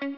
[0.00, 0.14] Hej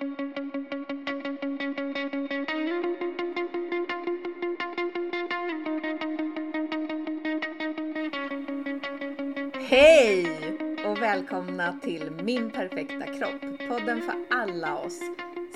[10.87, 13.69] och välkomna till Min perfekta kropp.
[13.69, 15.01] Podden för alla oss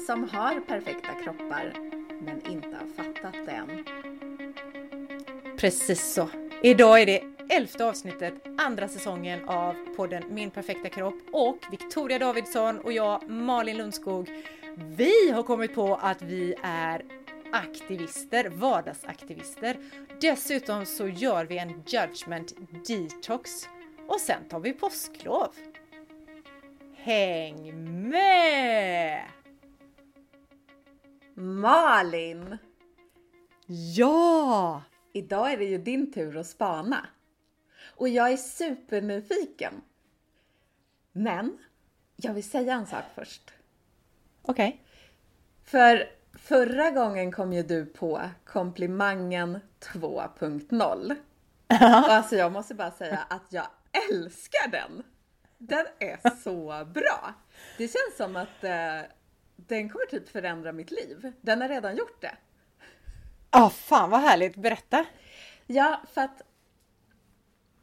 [0.07, 1.73] som har perfekta kroppar
[2.21, 3.85] men inte har fattat det än.
[5.59, 6.29] Precis så.
[6.63, 12.79] Idag är det elfte avsnittet, andra säsongen av podden Min perfekta kropp och Victoria Davidsson
[12.79, 14.31] och jag, Malin Lundskog,
[14.77, 17.05] vi har kommit på att vi är
[17.53, 19.77] aktivister, vardagsaktivister.
[20.21, 22.53] Dessutom så gör vi en judgment
[22.89, 23.69] detox
[24.09, 25.55] och sen tar vi påsklov.
[26.95, 27.75] Häng
[28.09, 29.23] med!
[31.35, 32.59] Malin!
[33.97, 34.83] Ja!
[35.13, 37.07] Idag är det ju din tur att spana.
[37.97, 39.83] Och jag är supernyfiken.
[41.13, 41.59] Men
[42.17, 43.53] jag vill säga en sak först.
[44.43, 44.69] Okej.
[44.69, 44.79] Okay.
[45.65, 51.17] För förra gången kom ju du på komplimangen 2.0.
[51.69, 53.67] Och alltså jag måste bara säga att jag
[54.11, 55.03] älskar den!
[55.59, 57.35] Den är så bra!
[57.79, 59.11] Det känns som att eh,
[59.57, 61.33] den kommer typ förändra mitt liv.
[61.41, 62.37] Den har redan gjort det.
[63.51, 64.57] Ja, oh, fan vad härligt!
[64.57, 65.05] Berätta!
[65.67, 66.43] Ja, för att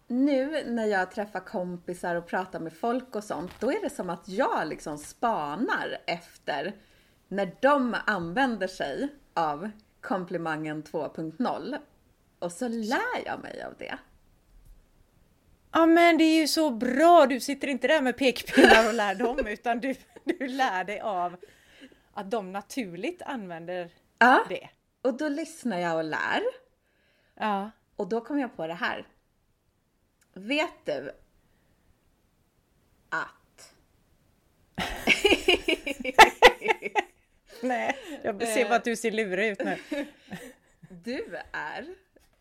[0.07, 4.09] nu när jag träffar kompisar och pratar med folk och sånt, då är det som
[4.09, 6.75] att jag liksom spanar efter
[7.27, 9.69] när de använder sig av
[10.01, 11.77] komplimangen 2.0.
[12.39, 13.97] Och så lär jag mig av det.
[15.71, 19.15] Ja men det är ju så bra, du sitter inte där med pekpinnar och lär
[19.15, 21.35] dem utan du, du lär dig av
[22.13, 24.69] att de naturligt använder ja, det.
[25.01, 26.41] och då lyssnar jag och lär.
[27.35, 27.71] Ja.
[27.95, 29.07] Och då kom jag på det här.
[30.33, 31.11] Vet du
[33.09, 33.73] att...
[37.61, 39.77] Nej, jag ser bara att du ser lurig ut nu.
[40.89, 41.95] Du är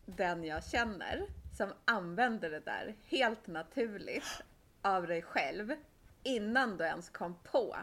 [0.05, 1.27] den jag känner
[1.57, 4.41] som använder det där helt naturligt
[4.81, 5.75] av dig själv
[6.23, 7.75] innan du ens kom på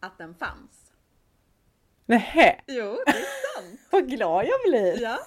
[0.00, 0.92] att den fanns.
[2.06, 2.60] Nähä?
[2.66, 3.80] Jo, det är sant.
[3.90, 5.02] Vad glad jag blir!
[5.02, 5.18] Ja.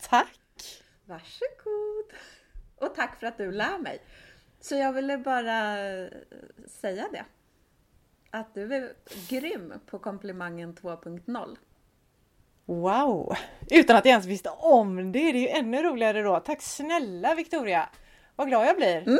[0.00, 0.82] Tack!
[1.04, 2.12] Varsågod!
[2.84, 4.02] Och tack för att du lär mig.
[4.60, 5.76] Så jag ville bara
[6.66, 7.24] säga det.
[8.30, 8.92] Att du är
[9.28, 11.56] grym på komplimangen 2.0.
[12.64, 13.36] Wow!
[13.70, 15.32] Utan att jag ens visste om det.
[15.32, 16.40] Det är ju ännu roligare då.
[16.40, 17.88] Tack snälla Victoria!
[18.36, 19.08] Vad glad jag blir!
[19.08, 19.18] Mm,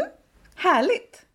[0.57, 1.27] härligt!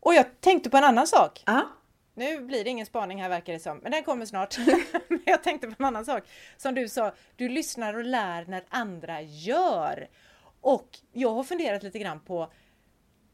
[0.00, 1.42] Och jag tänkte på en annan sak.
[1.46, 1.68] Ja.
[2.14, 4.58] Nu blir det ingen spaning här verkar det som, men den kommer snart.
[5.08, 6.24] men jag tänkte på en annan sak.
[6.56, 10.08] Som du sa, du lyssnar och lär när andra gör.
[10.62, 12.52] Och jag har funderat lite grann på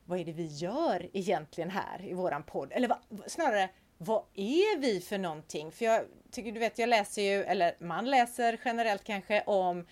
[0.05, 2.72] vad är det vi gör egentligen här i våran podd?
[2.72, 5.72] Eller vad, snarare, vad är vi för någonting?
[5.72, 9.87] För jag tycker, du vet, jag läser ju, eller man läser generellt kanske om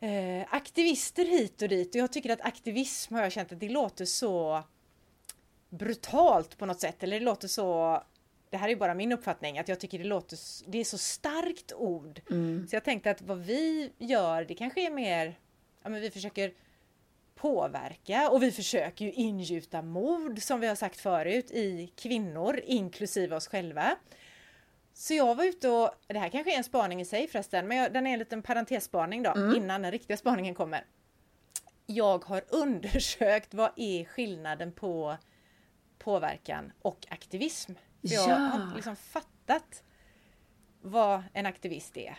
[0.00, 3.68] eh, aktivister hit och dit och jag tycker att aktivism har jag känt att det
[3.68, 4.62] låter så
[5.68, 8.02] brutalt på något sätt, eller det låter så
[8.50, 11.72] det här är bara min uppfattning, att jag tycker det låter, det är så starkt
[11.72, 12.20] ord.
[12.30, 12.68] Mm.
[12.68, 15.38] Så jag tänkte att vad vi gör, det kanske är mer,
[15.88, 16.52] ja men vi försöker
[17.34, 23.36] påverka och vi försöker ju ingjuta mod som vi har sagt förut i kvinnor inklusive
[23.36, 23.96] oss själva.
[24.92, 27.76] Så jag var ute och, det här kanske är en spaning i sig förresten, men
[27.76, 29.56] jag, den är en liten parentesspaning då Mm.
[29.56, 30.84] innan den riktiga spaningen kommer.
[31.86, 35.16] Jag har undersökt vad är skillnaden på
[35.98, 37.72] påverkan och aktivism.
[38.08, 38.34] För jag Ja.
[38.34, 39.82] har liksom fattat
[40.82, 42.18] vad en aktivist är.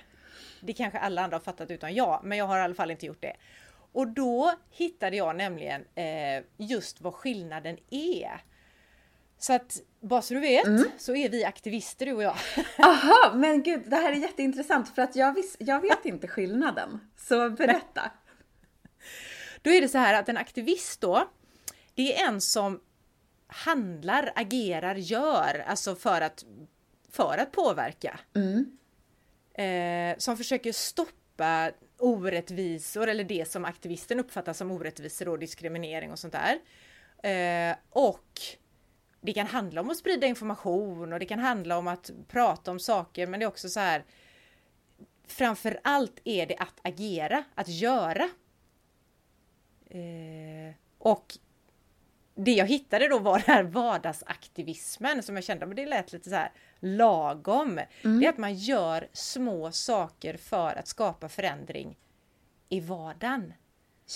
[0.62, 3.06] Det kanske alla andra har fattat utan jag, men jag har i alla fall inte
[3.06, 3.36] gjort det.
[3.92, 8.44] Och då hittade jag nämligen eh, just vad skillnaden är.
[9.38, 12.36] Så att bara så du vet så är vi aktivister du och jag.
[12.78, 17.00] Aha, men gud, det här är jätteintressant för att jag, vis, jag vet inte skillnaden.
[17.18, 18.12] Så berätta.
[19.62, 21.30] Då är det så här att en aktivist då,
[21.96, 22.80] det är en som
[23.48, 26.46] handlar, agerar, gör, alltså för att,
[27.12, 28.20] för att påverka.
[28.36, 28.78] Mm.
[29.60, 36.20] Eh, som försöker stoppa orättvisor eller det som aktivisten uppfattar som orättvisor och diskriminering och
[36.20, 36.60] sånt där.
[37.24, 38.42] Eh, och
[39.22, 42.80] det kan handla om att sprida information och det kan handla om att prata om
[42.80, 44.04] saker men det är också så här
[45.28, 48.30] Framför allt är det att agera, att göra.
[49.90, 51.38] Eh, och
[52.46, 56.30] det jag hittade då var den här vardagsaktivismen som jag kände, men det lät lite
[56.30, 57.80] så här lagom.
[58.02, 61.98] Det är att man gör små saker för att skapa förändring
[62.70, 63.54] i vardagen.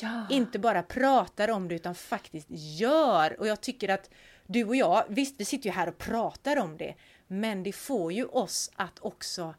[0.01, 0.27] Ja.
[0.29, 3.39] Inte bara pratar om det utan faktiskt gör.
[3.39, 4.09] Och jag tycker att
[4.47, 6.95] du och jag, visst vi sitter ju här och pratar om det,
[7.27, 9.55] men det får ju oss att också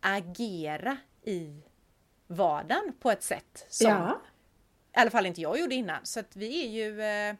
[0.00, 1.62] agera i
[2.26, 4.20] vardagen på ett sätt som Ja.
[4.96, 6.06] i alla fall inte jag gjorde innan.
[6.06, 7.34] Så att vi är ju eh,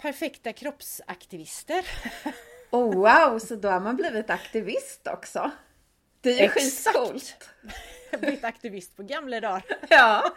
[0.00, 1.84] perfekta kroppsaktivister.
[2.72, 5.50] Oh, wow, så då har man blivit aktivist också.
[6.20, 7.36] Det är ju skitcoolt.
[8.20, 9.64] Blivit aktivist på gamla dagar.
[9.88, 10.34] Ja.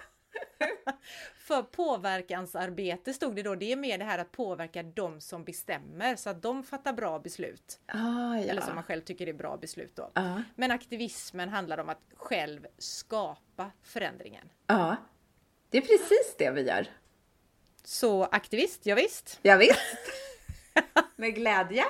[1.38, 3.56] För påverkansarbete stod det då.
[3.56, 7.20] Det är mer det här att påverka de som bestämmer så att de fattar bra
[7.20, 7.80] beslut.
[7.86, 8.44] Ah, ja.
[8.44, 10.12] Eller som man själv tycker är bra beslut då.
[10.14, 10.42] Ja.
[10.56, 14.50] Men aktivismen handlar om att själv skapa förändringen.
[14.68, 14.96] ja.
[15.70, 16.88] Det är precis det vi gör.
[17.84, 19.40] Så aktivist, ja, visst.
[19.42, 19.80] Ja, visst.
[21.16, 21.86] Med glädje.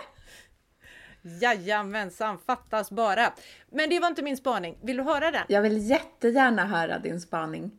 [1.42, 3.34] Jajamensan, fattas bara.
[3.70, 4.78] Men det var inte min spaning.
[4.82, 5.46] Vill du höra den?
[5.50, 7.72] Jag vill jättegärna höra din spaning.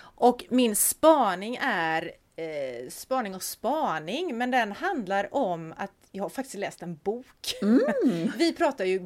[0.00, 6.28] Och min spaning är eh, spaning och spaning, men den handlar om att jag har
[6.28, 7.54] faktiskt läst en bok.
[8.36, 9.00] Vi pratar ju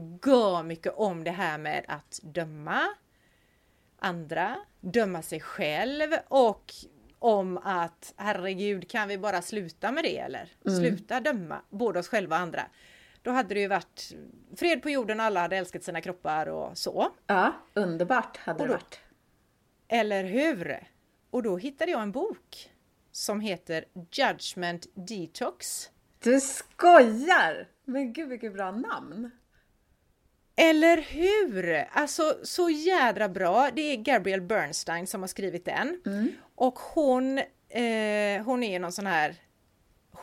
[0.64, 2.88] mycket om det här med att döma
[3.98, 6.74] andra, döma sig själv och
[7.22, 10.48] om att herregud, kan vi bara sluta med det eller?
[10.78, 12.62] Sluta döma både oss själva och andra.
[13.22, 14.12] Då hade det ju varit
[14.56, 17.10] fred på jorden och alla hade älskat sina kroppar och så.
[17.26, 19.00] Ja, underbart hade Och det då- varit.
[19.88, 20.88] Eller hur?
[21.30, 22.70] Och då hittade jag en bok
[23.12, 25.90] som heter Judgment Detox.
[26.18, 27.68] Du skojar!
[27.84, 29.30] Men gud vilket bra namn.
[30.62, 31.86] Eller hur?
[31.92, 33.70] Alltså så jädra bra.
[33.74, 36.00] Det är Gabrielle Bernstein som har skrivit den.
[36.54, 37.38] Och hon,
[37.68, 39.36] eh, hon är någon sån här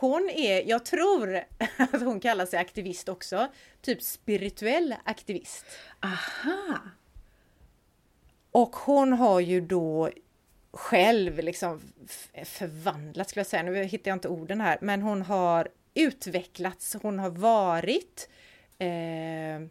[0.00, 1.36] hon är, jag tror
[1.76, 3.48] att hon kallar sig aktivist också,
[3.82, 5.64] typ spirituell aktivist.
[6.00, 6.78] Aha!
[8.50, 10.10] Och hon har ju då
[10.72, 11.80] själv liksom
[12.44, 17.18] förvandlat, skulle jag säga, nu hittar jag inte orden här, men hon har utvecklats, hon
[17.18, 18.28] har varit
[18.78, 19.68] eh,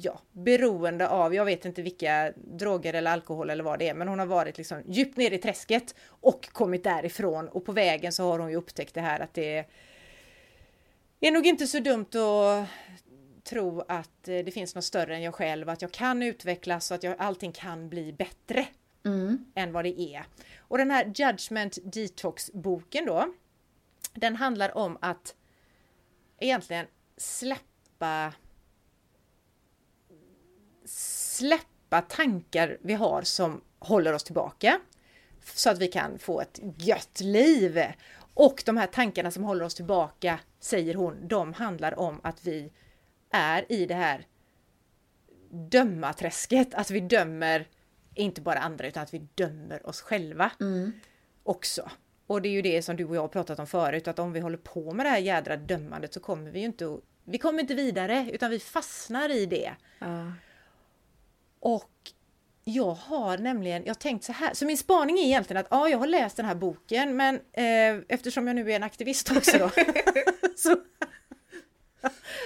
[0.00, 4.08] ja, beroende av, jag vet inte vilka droger eller alkohol eller vad det är, men
[4.08, 8.30] hon har varit liksom djupt ner i träsket och kommit därifrån och på vägen så
[8.30, 9.64] har hon ju upptäckt det här att det
[11.20, 12.68] är nog inte så dumt att
[13.44, 16.94] tro att eh, det finns något större än jag själv, att jag kan utvecklas och
[16.94, 18.66] att jag, allting kan bli bättre
[19.54, 20.24] än vad det är.
[20.58, 23.34] Och den här Judgment Detox-boken då,
[24.14, 25.34] den handlar om att
[26.38, 26.86] egentligen
[27.16, 28.32] släppa
[30.84, 34.80] släppa tankar vi har som håller oss tillbaka
[35.44, 37.82] så att vi kan få ett gött liv.
[38.34, 42.72] Och de här tankarna som håller oss tillbaka, säger hon, de handlar om att vi
[43.30, 44.26] är i det här
[45.50, 47.68] dömaträsket, att vi dömer
[48.14, 50.50] inte bara andra utan att vi dömer oss själva
[51.42, 51.90] också.
[52.26, 54.32] Och det är ju det som du och jag har pratat om förut, att om
[54.32, 57.60] vi håller på med det här jädra dömandet så kommer vi ju inte, vi kommer
[57.60, 59.74] inte vidare utan vi fastnar i det.
[59.98, 60.32] Ja.
[61.64, 61.90] Och
[62.64, 65.98] jag har nämligen, jag tänkt så här, så min spaning är egentligen att ja, jag
[65.98, 69.70] har läst den här boken men eh, eftersom jag nu är en aktivist också då
[70.56, 70.76] så,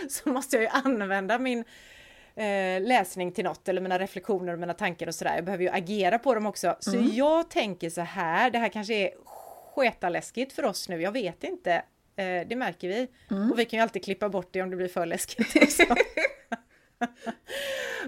[0.08, 1.64] så måste jag ju använda min
[2.34, 5.34] eh, läsning till något eller mina reflektioner och mina tankar och sådär.
[5.34, 6.76] Jag behöver ju agera på dem också.
[6.80, 9.10] Så jag tänker så här, det här kanske är
[9.74, 11.72] sketaläskigt för oss nu, jag vet inte.
[12.16, 13.08] Eh, det märker vi.
[13.52, 15.82] Och vi kan ju alltid klippa bort det om det blir för läskigt också.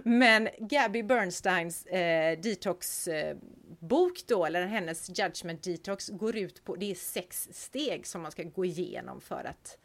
[0.04, 6.94] Men Gabby Bernsteins eh, detox-bok då, eller hennes Judgment Detox, går ut på, det är
[6.94, 9.78] sex steg som man ska gå igenom för att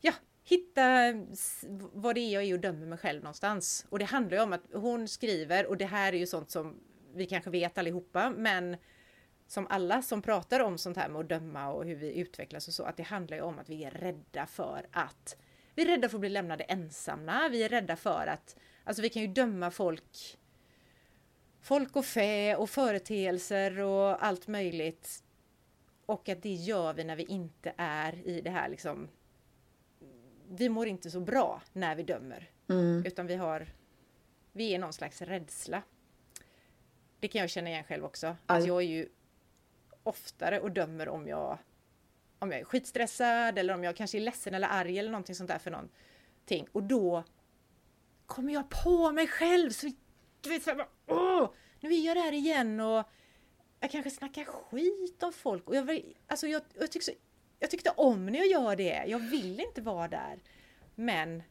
[0.00, 0.12] ja,
[0.44, 1.12] hitta
[1.92, 3.86] vad det är jag är och dömer mig själv någonstans.
[3.88, 6.80] Och det handlar ju om att hon skriver, och det här är ju sånt som
[7.14, 8.76] vi kanske vet allihopa, men
[9.46, 12.74] som alla som pratar om sånt här med att döma och hur vi utvecklas och
[12.74, 15.36] så, att det handlar ju om att vi är rädda för att
[15.74, 17.48] vi är rädda för att bli lämnade ensamma.
[17.48, 20.38] Vi är rädda för att, alltså vi kan ju döma folk,
[21.60, 25.24] folk och fä och företeelser och allt möjligt.
[26.06, 29.08] Och att det gör vi när vi inte är i det här liksom.
[30.48, 32.50] Vi mår inte så bra när vi dömer,
[33.06, 33.66] utan vi har,
[34.52, 35.82] vi är någon slags rädsla.
[37.20, 38.36] Det kan jag känna igen själv också.
[38.46, 39.08] Att jag är ju
[40.02, 41.58] oftare och dömer om jag
[42.44, 45.50] om jag är skitstressad eller om jag kanske är ledsen eller arg eller någonting sånt
[45.50, 46.66] där för någonting.
[46.72, 47.24] Och då
[48.26, 49.70] kommer jag på mig själv.
[49.70, 49.90] Så,
[50.40, 53.04] du vet, så här, Åh, nu gör jag det här igen och
[53.80, 55.68] jag kanske snackar skit om folk.
[55.68, 57.12] Och jag, alltså jag, jag, tycker så,
[57.58, 59.04] jag tyckte om när jag gör det.
[59.06, 60.42] Jag vill inte vara där.
[60.94, 61.42] Men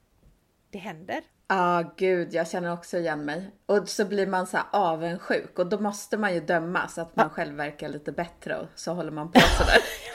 [0.70, 1.24] det händer.
[1.48, 3.52] Ja, gud, jag känner också igen mig.
[3.66, 7.16] Och så blir man så här avundsjuk och då måste man ju döma så att
[7.16, 9.78] man själv verkar lite bättre och så håller man på sådär.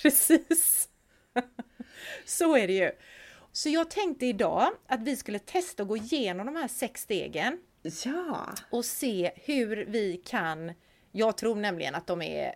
[0.02, 0.88] Precis.
[2.24, 2.90] Så är det ju.
[3.52, 7.58] Så jag tänkte idag att vi skulle testa att gå igenom de här sex stegen.
[8.04, 8.54] Ja!
[8.70, 10.72] Och se hur vi kan,
[11.12, 12.54] jag tror nämligen att de är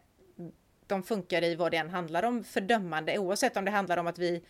[0.86, 4.18] de funkar i vad det än handlar om fördömande, oavsett om det handlar om att
[4.18, 4.42] vi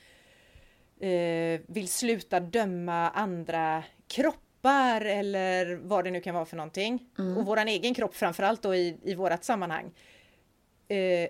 [1.00, 7.06] eh, vill sluta döma andra kroppar eller vad det nu kan vara för någonting.
[7.18, 7.36] Mm.
[7.36, 9.92] Och våran egen kropp framförallt då i, i vårat sammanhang.
[10.88, 11.28] Eh,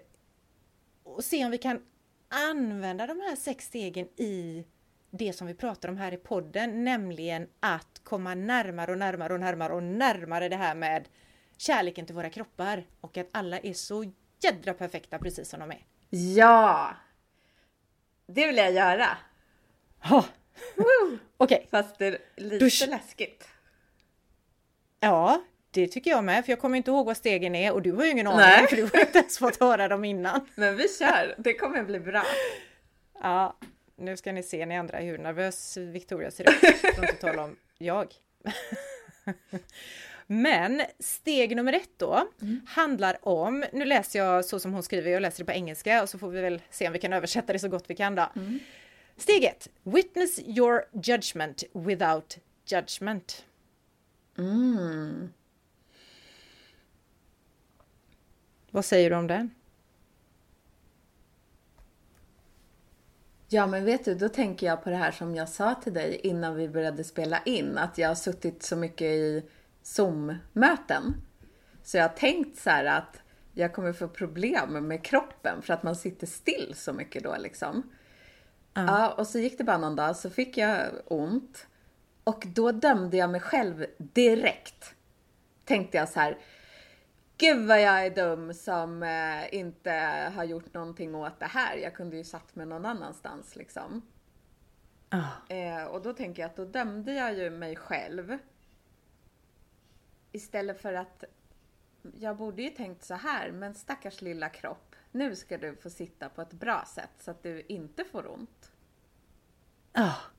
[1.14, 1.82] och se om vi kan
[2.28, 4.66] använda de här sex stegen i
[5.10, 9.40] det som vi pratar om här i podden, nämligen att komma närmare och närmare och
[9.40, 11.08] närmare och närmare det här med
[11.56, 15.86] kärleken till våra kroppar och att alla är så jädra perfekta precis som de är.
[16.10, 16.94] Ja!
[18.26, 19.16] Det vill jag göra.
[20.04, 20.24] Oh.
[20.76, 21.18] Okej.
[21.38, 21.66] Okay.
[21.70, 22.90] Fast det är lite du...
[22.90, 23.48] läskigt.
[25.00, 25.42] Ja,
[25.74, 28.04] det tycker jag med, för jag kommer inte ihåg vad stegen är och du har
[28.04, 30.48] ju ingen aning för du har inte ens fått höra dem innan.
[30.54, 32.24] Men vi kör, det kommer bli bra.
[33.22, 33.56] Ja,
[33.96, 36.80] nu ska ni se ni andra hur nervös Victoria ser ut.
[36.80, 38.14] För att inte tala om jag.
[40.26, 42.60] Men steg nummer ett då mm.
[42.68, 46.08] handlar om, nu läser jag så som hon skriver, jag läser det på engelska och
[46.08, 48.30] så får vi väl se om vi kan översätta det så gott vi kan då.
[48.36, 48.58] Mm.
[49.16, 53.44] Steg ett, witness your judgment without judgment.
[54.38, 55.32] Mm.
[58.74, 59.48] Vad säger du om det?
[63.48, 66.20] Ja, men vet du, då tänker jag på det här som jag sa till dig
[66.22, 69.42] innan vi började spela in, att jag har suttit så mycket i
[69.82, 71.14] Zoom-möten.
[71.82, 73.20] Så jag har tänkt så här att
[73.52, 77.70] jag kommer få problem med kroppen för att man sitter still så mycket då liksom.
[78.74, 78.94] Mm.
[78.94, 81.66] Ja, och så gick det bara någon dag så fick jag ont.
[82.24, 84.94] Och då dömde jag mig själv direkt.
[85.64, 86.38] Tänkte jag så här.
[87.36, 89.92] Gud vad jag är dum som eh, inte
[90.34, 91.76] har gjort någonting åt det här.
[91.76, 94.02] Jag kunde ju satt mig någon annanstans liksom.
[95.12, 95.56] Oh.
[95.56, 98.38] Eh, och då tänker jag att då dömde jag ju mig själv.
[100.32, 101.24] Istället för att
[102.18, 104.96] jag borde ju tänkt så här, men stackars lilla kropp.
[105.12, 108.72] Nu ska du få sitta på ett bra sätt så att du inte får ont.
[109.92, 110.02] Ja.
[110.02, 110.33] Oh.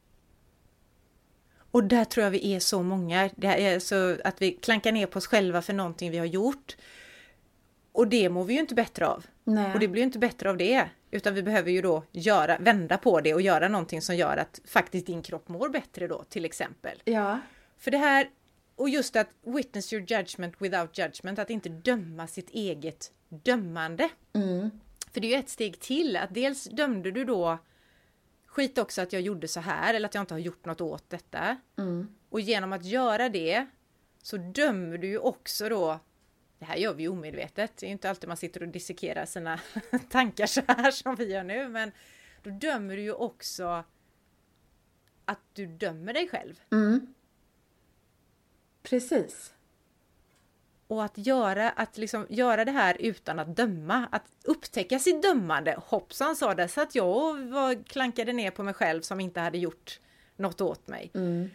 [1.76, 3.30] Och där tror jag vi är så många.
[3.42, 6.78] Är så att vi klankar ner på oss själva för någonting vi har gjort.
[7.92, 9.26] Och det mår vi ju inte bättre av.
[9.44, 9.74] Nej.
[9.74, 10.90] Och det blir ju inte bättre av det.
[11.12, 14.62] Utan vi behöver ju då göra, vända på det och göra någonting som gör att
[14.66, 17.02] faktiskt din kropp mår bättre då till exempel.
[17.06, 17.40] Ja.
[17.78, 18.30] För det här,
[18.76, 24.10] och just att witness your judgment without judgment, att inte döma sitt eget dömande.
[24.34, 24.70] Mm.
[25.12, 27.60] För det är ju ett steg till, att dels dömde du då
[28.56, 31.10] skit också att jag gjorde så här eller att jag inte har gjort något åt
[31.10, 31.58] detta.
[31.78, 32.16] Mm.
[32.30, 33.66] Och genom att göra det
[34.22, 36.00] så dömer du ju också då
[36.60, 37.78] det här gör vi omedvetet.
[37.78, 39.60] Det är inte alltid man sitter och dissekerar sina
[40.10, 41.92] tankar så här som vi gör nu, men
[42.44, 43.84] då dömer du ju också
[45.26, 46.62] att du dömer dig själv.
[46.72, 47.14] Mm.
[48.84, 49.54] Precis.
[50.88, 55.76] Och att göra, att liksom göra det här utan att döma, att upptäcka sitt dömande.
[55.86, 59.58] Hoppsan sa det, så att jag var, klankade ner på mig själv som inte hade
[59.58, 60.00] gjort
[60.36, 61.12] något åt mig.
[61.14, 61.50] Mm.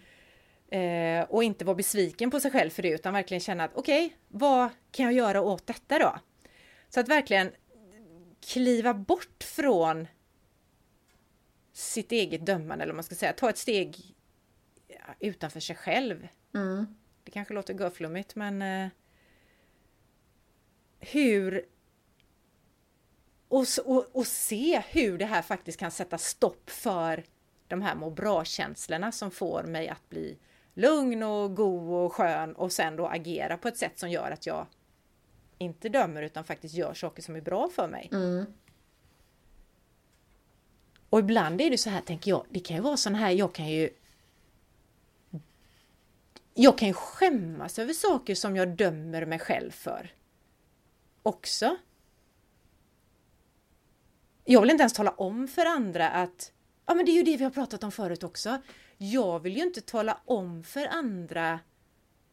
[0.70, 4.06] Eh, och inte vara besviken på sig själv för det, utan verkligen känna att okej,
[4.06, 6.18] okay, vad kan jag göra åt detta då?
[6.88, 7.50] Så att verkligen
[8.40, 10.08] kliva bort från
[11.72, 14.14] sitt eget dömande, eller vad man ska säga, ta ett steg
[15.20, 16.28] utanför sig själv.
[16.54, 16.86] Mm.
[17.24, 18.88] Det kanske låter görflummigt, men eh,
[21.00, 21.64] hur
[23.48, 27.24] och, och, och, se hur det här faktiskt kan sätta stopp för
[27.68, 30.38] de här må bra-känslorna som får mig att bli
[30.74, 34.46] lugn och god och skön och sen då agera på ett sätt som gör att
[34.46, 34.66] jag
[35.58, 38.08] inte dömer utan faktiskt gör saker som är bra för mig.
[38.12, 38.46] Mm.
[41.10, 43.54] Och ibland är det så här, tänker jag, det kan ju vara sån här, jag
[43.54, 43.90] kan ju
[46.54, 50.12] jag kan ju skämmas över saker som jag dömer mig själv för.
[51.22, 51.76] Också.
[54.44, 56.52] Jag vill inte ens tala om för andra att
[56.86, 58.58] Ja men det är ju det vi har pratat om förut också.
[58.98, 61.60] Jag vill ju inte tala om för andra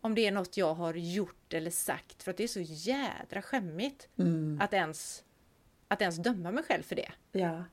[0.02, 3.42] om det är något jag har gjort eller sagt för att det är så jädra
[3.42, 4.60] skämmigt mm.
[4.62, 5.24] att, ens,
[5.88, 7.12] att ens döma mig själv för det.
[7.32, 7.64] Ja.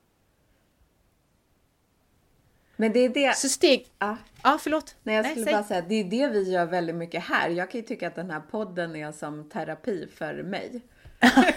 [2.77, 3.37] Men det är det...
[3.37, 3.87] Så steg...
[3.99, 4.97] Ja, ja förlåt.
[5.03, 7.51] Nej, jag skulle Nej, bara säga det är det vi gör väldigt mycket här.
[7.51, 10.83] Jag kan ju tycka att den här podden är som terapi för mig.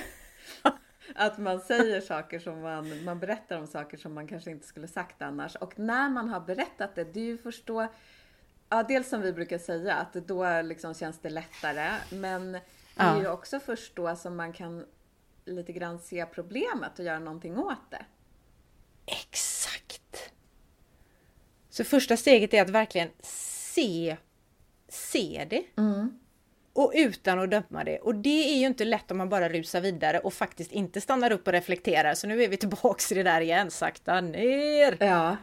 [1.15, 4.87] att man säger saker som man, man berättar om saker som man kanske inte skulle
[4.87, 5.55] sagt annars.
[5.55, 7.87] Och när man har berättat det, det är ju först då,
[8.69, 11.91] ja dels som vi brukar säga, att då liksom känns det lättare.
[12.11, 12.61] Men det
[12.95, 14.85] är ju också först då som man kan
[15.45, 18.05] lite grann se problemet och göra någonting åt det.
[19.05, 20.31] Exakt!
[21.69, 24.17] Så första steget är att verkligen se,
[24.87, 25.63] se det.
[25.77, 26.19] Mm.
[26.77, 27.99] Och utan att döma det.
[27.99, 31.31] Och det är ju inte lätt om man bara rusar vidare och faktiskt inte stannar
[31.31, 32.13] upp och reflekterar.
[32.13, 34.97] Så nu är vi tillbaks i det där igen, sakta ner!
[34.99, 35.37] Ja.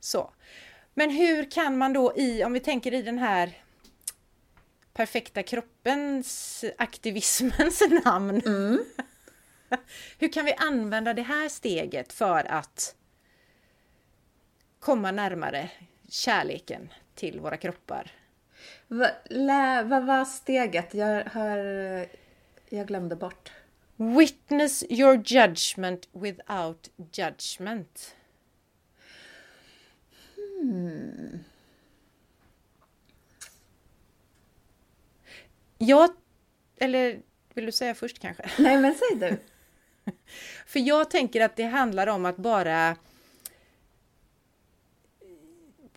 [0.00, 0.30] Så.
[0.94, 3.62] Men hur kan man då i, om vi tänker i den här
[4.92, 8.42] perfekta kroppens aktivismens namn.
[8.46, 8.84] Mm.
[10.18, 12.94] hur kan vi använda det här steget för att
[14.80, 15.70] komma närmare
[16.08, 18.19] kärleken till våra kroppar?
[18.92, 19.10] Va,
[19.84, 20.94] vad var steget?
[20.94, 21.58] Jag, har,
[22.68, 23.52] jag glömde bort.
[23.96, 28.16] Witness your judgment without judgment.
[30.36, 31.44] Hmm.
[35.78, 36.10] Jag,
[36.76, 37.20] eller
[37.54, 38.50] vill du säga först kanske?
[38.62, 39.36] Nej, men säg du.
[40.66, 42.96] För jag tänker att det handlar om att bara...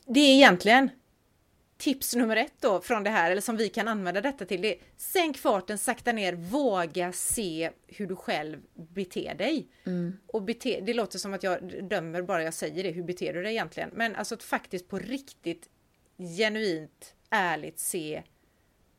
[0.06, 0.90] Det är egentligen
[1.84, 4.76] tips nummer ett då från det här, eller som vi kan använda detta till, det
[4.76, 9.68] är sänk farten, sakta ner, våga se hur du själv beter dig.
[9.86, 10.18] Mm.
[10.28, 13.44] Och bete, det låter som att jag dömer bara jag säger det, hur beter du
[13.44, 13.90] dig egentligen?
[13.94, 15.70] Men alltså att faktiskt på riktigt
[16.38, 18.24] genuint, ärligt se,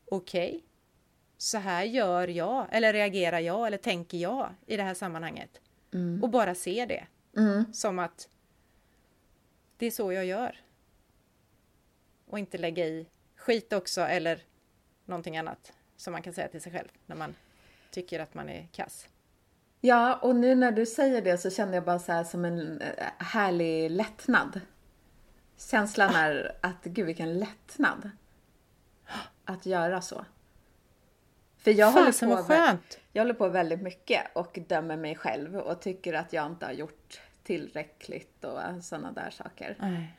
[0.05, 0.61] okej, okay,
[1.37, 5.61] så här gör jag, eller reagerar jag, eller tänker jag i det här sammanhanget.
[5.93, 6.23] Mm.
[6.23, 7.07] Och bara se det.
[7.37, 7.73] Mm.
[7.73, 8.29] Som att
[9.77, 10.64] det är så jag gör.
[12.25, 14.43] Och inte lägga i skit också eller
[15.05, 17.35] någonting annat som man kan säga till sig själv när man
[17.91, 19.07] tycker att man är kass.
[19.81, 22.81] Ja, och nu när du säger det så känner jag bara så här som en
[22.81, 24.61] eh, härlig lättnad.
[25.57, 28.09] Känslan är att, gud vilken lättnad.
[29.45, 30.25] Att göra så.
[31.57, 32.99] För jag Fasen håller, på, skönt!
[33.11, 36.73] jag håller på väldigt mycket och dömer mig själv och tycker att jag inte har
[36.73, 39.75] gjort tillräckligt och sådana där saker.
[39.79, 40.17] Nej.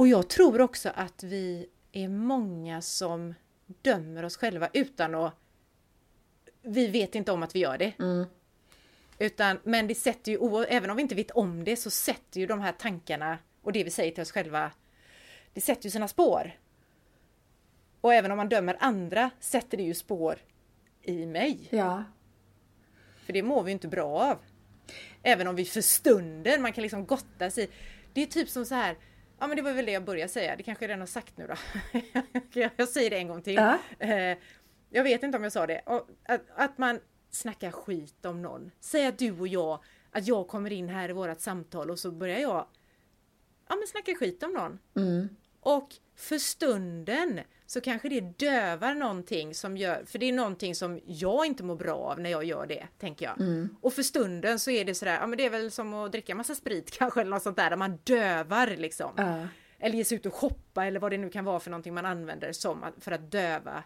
[0.00, 3.34] Och jag tror också att vi är många som
[3.82, 5.34] dömer oss själva utan att...
[6.62, 7.92] Vi vet inte om att vi gör det.
[7.98, 8.26] Mm.
[9.18, 12.46] Utan, men det sätter ju, även om vi inte vet om det, så sätter ju
[12.46, 14.70] de här tankarna och det vi säger till oss själva,
[15.54, 16.58] det sätter ju sina spår.
[18.00, 20.38] Och även om man dömer andra sätter det ju spår
[21.02, 21.68] i mig.
[21.70, 22.04] Ja.
[23.24, 24.38] För det mår vi inte bra av.
[25.22, 27.70] Även om vi för stunden, man kan liksom gotta sig.
[28.12, 28.96] Det är typ som så här,
[29.40, 31.36] ja men det var väl det jag började säga, det kanske jag redan har sagt
[31.36, 31.54] nu då.
[32.76, 33.58] jag säger det en gång till.
[33.98, 34.38] Eh,
[34.90, 35.82] Jag vet inte om jag sa det.
[36.56, 37.00] Att man
[37.30, 38.70] snackar skit om någon.
[38.80, 42.10] Säg att du och jag, att jag kommer in här i vårat samtal och så
[42.10, 42.66] börjar jag
[43.68, 44.78] ja, men snacka skit om någon.
[44.96, 45.28] Mm.
[45.60, 51.00] Och för stunden så kanske det dövar någonting som gör, för det är någonting som
[51.06, 53.40] jag inte mår bra av när jag gör det, tänker jag.
[53.40, 53.76] Mm.
[53.80, 56.34] Och för stunden så är det sådär, ja men det är väl som att dricka
[56.34, 59.12] massa sprit kanske eller något sånt där, där man dövar liksom.
[59.16, 59.48] Ja.
[59.78, 62.06] Eller ge sig ut och shoppa eller vad det nu kan vara för någonting man
[62.06, 63.82] använder som för att döva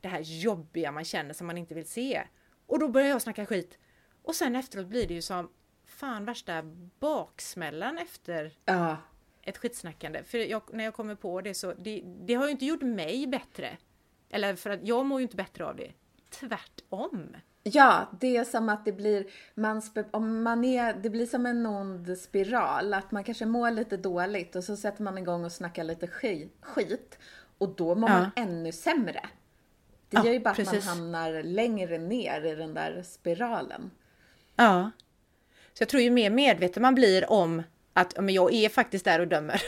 [0.00, 2.22] det här jobbiga man känner som man inte vill se.
[2.66, 3.78] Och då börjar jag snacka skit.
[4.22, 5.48] Och sen efteråt blir det ju som
[5.86, 6.62] fan värsta
[7.00, 8.96] baksmällan efter Ja.
[9.42, 10.22] Ett skitsnackande.
[10.24, 13.26] För jag, när jag kommer på det så, det, det har ju inte gjort mig
[13.26, 13.76] bättre.
[14.30, 15.92] Eller för att jag mår ju inte bättre av det.
[16.30, 17.36] Tvärtom.
[17.62, 21.66] Ja, det är som att det blir, man om man är, det blir som en
[21.66, 22.94] ond spiral.
[22.94, 26.48] Att man kanske mår lite dåligt och så sätter man igång och snackar lite ski-
[26.60, 27.18] skit.
[27.58, 28.18] Och då mår Ja.
[28.18, 29.20] man ännu sämre.
[30.08, 30.86] Det Ja, gör ju bara att precis.
[30.86, 33.90] man hamnar längre ner i den där spiralen.
[34.56, 34.90] Ja.
[35.74, 39.20] Så jag tror ju mer medveten man blir om att men jag är faktiskt där
[39.20, 39.62] och dömer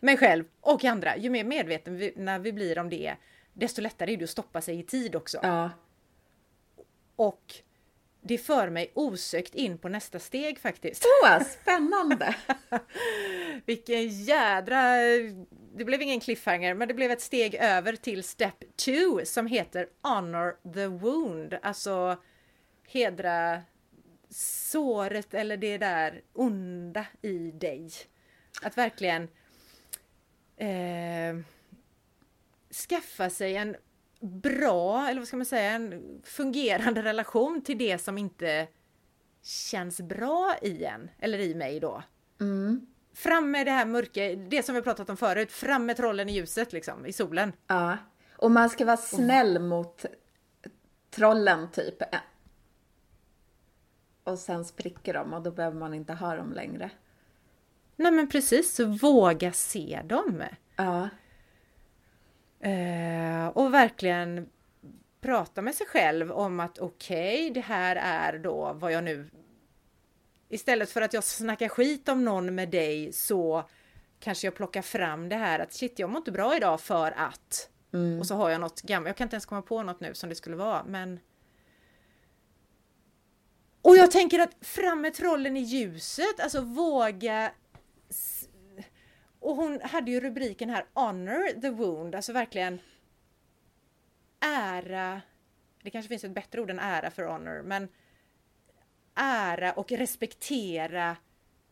[0.00, 1.16] mig själv och andra.
[1.16, 3.14] Ju mer medveten vi, när vi blir om det,
[3.52, 5.38] desto lättare är det att stoppa sig i tid också.
[5.42, 5.70] Ja.
[7.16, 7.54] Och
[8.20, 11.06] det för mig osökt in på nästa steg faktiskt.
[11.22, 12.36] Åh, spännande!
[13.66, 14.92] Vilken jädra...
[15.76, 18.92] Det blev ingen cliffhanger, men det blev ett steg över till step 2
[19.24, 21.58] som heter Honor the Wound.
[21.62, 22.16] Alltså
[22.88, 23.62] hedra
[24.30, 27.90] såret eller det där onda i dig.
[28.62, 29.28] Att verkligen
[30.56, 31.44] eh,
[32.88, 33.76] skaffa sig en
[34.20, 38.68] bra, eller vad ska man säga, en fungerande relation till det som inte
[39.42, 42.02] känns bra i en, eller i mig då.
[42.40, 42.86] Mm.
[43.14, 46.32] Fram med det här mörka, det som vi pratat om förut, fram med trollen i
[46.32, 47.52] ljuset liksom, i solen.
[47.66, 47.96] Ja.
[48.36, 50.04] Och man ska vara snäll mot
[51.10, 52.02] trollen typ.
[54.28, 56.90] Och sen spricker de och då behöver man inte ha dem längre.
[57.96, 60.42] Nej men precis, så våga se dem.
[60.76, 61.08] Ja.
[62.60, 64.48] Eh, och verkligen
[65.20, 69.30] prata med sig själv om att okej, okay, det här är då vad jag nu...
[70.48, 73.64] Istället för att jag snackar skit om någon med dig så
[74.20, 77.70] kanske jag plockar fram det här att shit, jag mår inte bra idag för att...
[77.92, 78.18] Mm.
[78.20, 80.28] Och så har jag något gammalt, jag kan inte ens komma på något nu som
[80.28, 81.20] det skulle vara, men...
[83.82, 87.52] Och jag tänker att fram med trollen i ljuset, alltså våga
[89.40, 92.80] och hon hade ju rubriken här Honor the wound, alltså verkligen
[94.40, 95.20] ära,
[95.82, 97.88] det kanske finns ett bättre ord än ära för honor, men
[99.14, 101.16] ära och respektera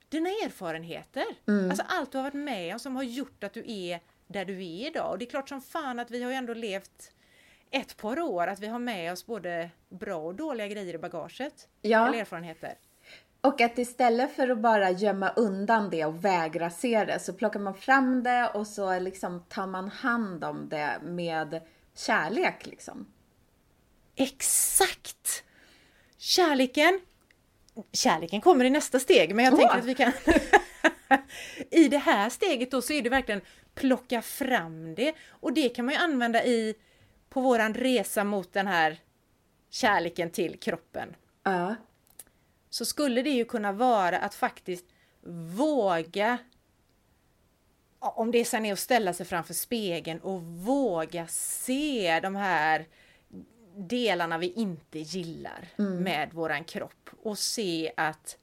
[0.08, 1.24] dina erfarenheter.
[1.48, 1.70] Mm.
[1.70, 4.64] Alltså allt du har varit med om som har gjort att du är där du
[4.64, 5.10] är idag.
[5.10, 7.12] Och det är klart som fan att vi har ju ändå levt
[7.70, 11.68] ett par år, att vi har med oss både bra och dåliga grejer i bagaget.
[11.82, 12.08] Ja.
[12.08, 12.74] Eller erfarenheter.
[13.40, 17.60] Och att istället för att bara gömma undan det och vägra se det så plockar
[17.60, 21.60] man fram det och så liksom tar man hand om det med
[21.94, 23.06] kärlek liksom.
[24.16, 25.44] Exakt!
[26.18, 27.00] Kärleken
[27.92, 29.60] Kärleken kommer i nästa steg men jag oh.
[29.60, 30.12] tänker att vi kan
[31.70, 33.40] I det här steget då så är det verkligen
[33.74, 36.74] plocka fram det och det kan man ju använda i
[37.36, 39.00] på våran resa mot den här
[39.70, 41.16] kärleken till kroppen.
[41.42, 41.74] Ja
[42.70, 44.84] så skulle det ju kunna vara att faktiskt
[45.56, 46.38] våga
[47.98, 52.86] om det sen är att ställa sig framför spegeln och våga se de här
[53.76, 55.96] delarna vi inte gillar mm.
[55.96, 58.38] med våran kropp och se att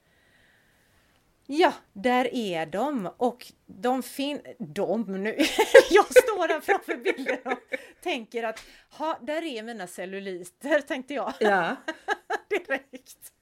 [1.46, 4.40] Ja, där är de och de finns...
[4.58, 5.30] De nu!
[5.90, 11.34] Jag står här framför bilden och tänker att ha, där är mina celluliter, tänkte jag.
[11.40, 11.76] Ja.
[12.48, 13.32] Direkt.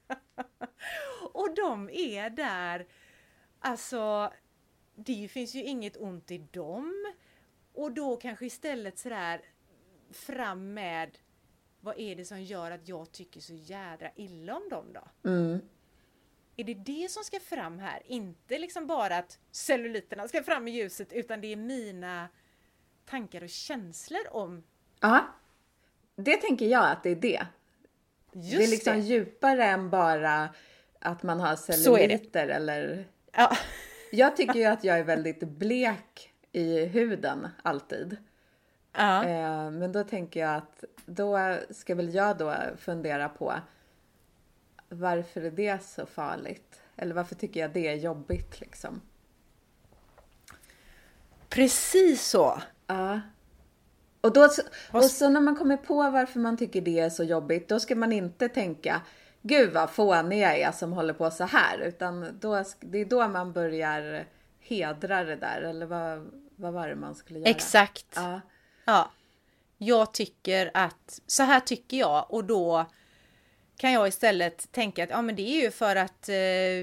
[1.32, 2.86] och de är där,
[3.58, 4.32] alltså
[4.94, 7.12] det finns ju inget ont i dem.
[7.74, 9.40] Och då kanske istället sådär
[10.10, 11.18] fram med
[11.80, 15.30] vad är det som gör att jag tycker så jädra illa om dem då?
[15.30, 15.60] Mm.
[16.56, 18.02] Är det det som ska fram här?
[18.06, 22.28] Inte liksom bara att celluliterna ska fram i ljuset utan det är mina
[23.04, 24.62] tankar och känslor om...
[25.00, 25.26] Ja,
[26.16, 27.46] det tänker jag att det är det.
[28.32, 29.00] Just det är liksom det.
[29.00, 30.48] djupare än bara
[30.98, 33.06] att man har celluliter eller...
[33.32, 33.56] Ja.
[34.12, 38.16] Jag tycker ju att jag är väldigt blek i huden alltid.
[38.92, 39.24] Ja.
[39.24, 43.54] Eh, men då tänker jag att då ska väl jag då fundera på
[44.92, 46.80] varför är det så farligt?
[46.96, 49.00] Eller varför tycker jag det är jobbigt liksom?
[51.48, 52.62] Precis så!
[52.86, 53.20] Ja.
[54.20, 54.48] Och, då,
[54.92, 57.96] och så när man kommer på varför man tycker det är så jobbigt, då ska
[57.96, 59.02] man inte tänka
[59.42, 61.78] gud vad fåniga är som håller på så här.
[61.78, 64.26] Utan då, det är då man börjar
[64.60, 65.62] hedra det där.
[65.62, 67.50] Eller vad, vad var det man skulle göra?
[67.50, 68.06] Exakt.
[68.14, 68.40] Ja.
[68.84, 69.10] ja.
[69.78, 72.86] Jag tycker att så här tycker jag och då
[73.82, 76.36] kan jag istället tänka att ja men det är ju för att eh,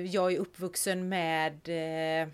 [0.05, 2.27] jag är uppvuxen med eh,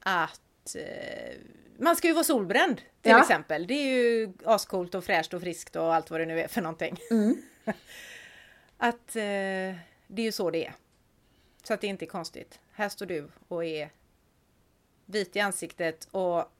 [0.00, 1.34] att eh,
[1.78, 3.20] man ska ju vara solbränd till ja.
[3.20, 3.66] exempel.
[3.66, 6.62] Det är ju ascoolt och fräscht och friskt och allt vad det nu är för
[6.62, 6.98] någonting.
[7.10, 7.42] Mm.
[8.76, 10.74] att eh, det är ju så det är.
[11.62, 12.60] Så att det inte är konstigt.
[12.72, 13.90] Här står du och är
[15.04, 16.52] vit i ansiktet och,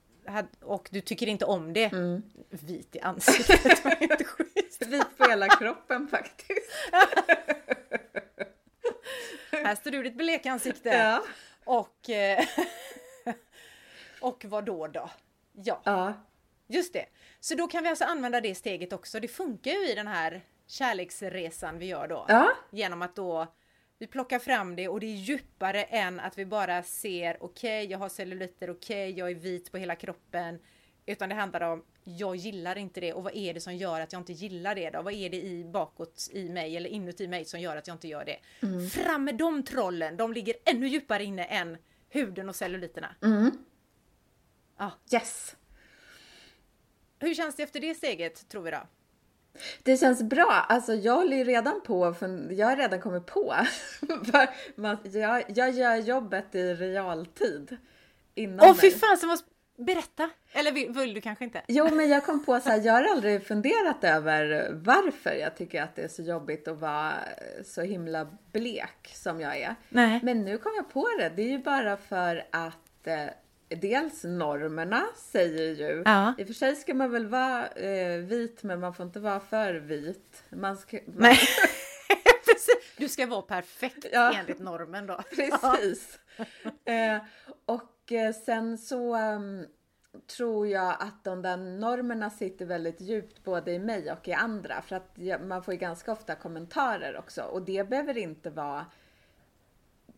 [0.60, 1.92] och du tycker inte om det.
[1.92, 2.22] Mm.
[2.50, 4.65] Vit i ansiktet var inte schysst.
[4.82, 6.72] Vit på hela kroppen faktiskt.
[9.50, 10.88] här står du ditt bleka ansikte.
[10.88, 11.24] Ja.
[11.64, 12.44] Och, eh,
[14.20, 15.10] och vad då då?
[15.52, 15.80] Ja.
[15.84, 16.12] ja.
[16.66, 17.06] Just det.
[17.40, 19.20] Så då kan vi alltså använda det steget också.
[19.20, 22.24] Det funkar ju i den här kärleksresan vi gör då.
[22.28, 22.52] Ja.
[22.70, 23.46] Genom att då
[23.98, 27.92] vi plockar fram det och det är djupare än att vi bara ser okej, okay,
[27.92, 30.58] jag har celluliter, okej, okay, jag är vit på hela kroppen.
[31.06, 34.12] Utan det handlar om, jag gillar inte det och vad är det som gör att
[34.12, 35.02] jag inte gillar det då?
[35.02, 38.08] Vad är det i bakåt i mig eller inuti mig som gör att jag inte
[38.08, 38.38] gör det?
[38.66, 38.90] Mm.
[38.90, 41.76] Fram med de trollen, de ligger ännu djupare inne än
[42.08, 43.14] huden och celluliterna.
[43.22, 43.50] Mm.
[44.76, 44.90] Ah.
[45.12, 45.56] Yes.
[47.18, 48.86] Hur känns det efter det steget tror vi då?
[49.82, 50.66] Det känns bra.
[50.68, 53.54] Alltså jag håller ju redan på, för jag har redan kommit på.
[55.02, 57.76] jag, jag gör jobbet i realtid.
[58.36, 60.30] Åh oh, fy fan, så måste berätta!
[60.52, 61.62] Eller vill, vill, du kanske inte?
[61.68, 65.82] Jo, men jag kom på så här, jag har aldrig funderat över varför jag tycker
[65.82, 67.14] att det är så jobbigt att vara
[67.64, 69.74] så himla blek som jag är.
[69.88, 70.20] Nej.
[70.22, 71.28] Men nu kom jag på det.
[71.36, 73.26] Det är ju bara för att eh,
[73.68, 76.34] dels normerna säger ju, ja.
[76.38, 79.40] i och för sig ska man väl vara eh, vit men man får inte vara
[79.40, 80.44] för vit.
[80.50, 81.38] Man ska, Nej.
[82.96, 84.32] du ska vara perfekt ja.
[84.38, 85.20] enligt normen då.
[85.36, 86.18] Precis.
[86.84, 87.18] eh,
[87.64, 89.66] och eh, sen så um,
[90.36, 94.82] tror jag att de där normerna sitter väldigt djupt både i mig och i andra.
[94.82, 98.86] För att man får ju ganska ofta kommentarer också och det behöver inte vara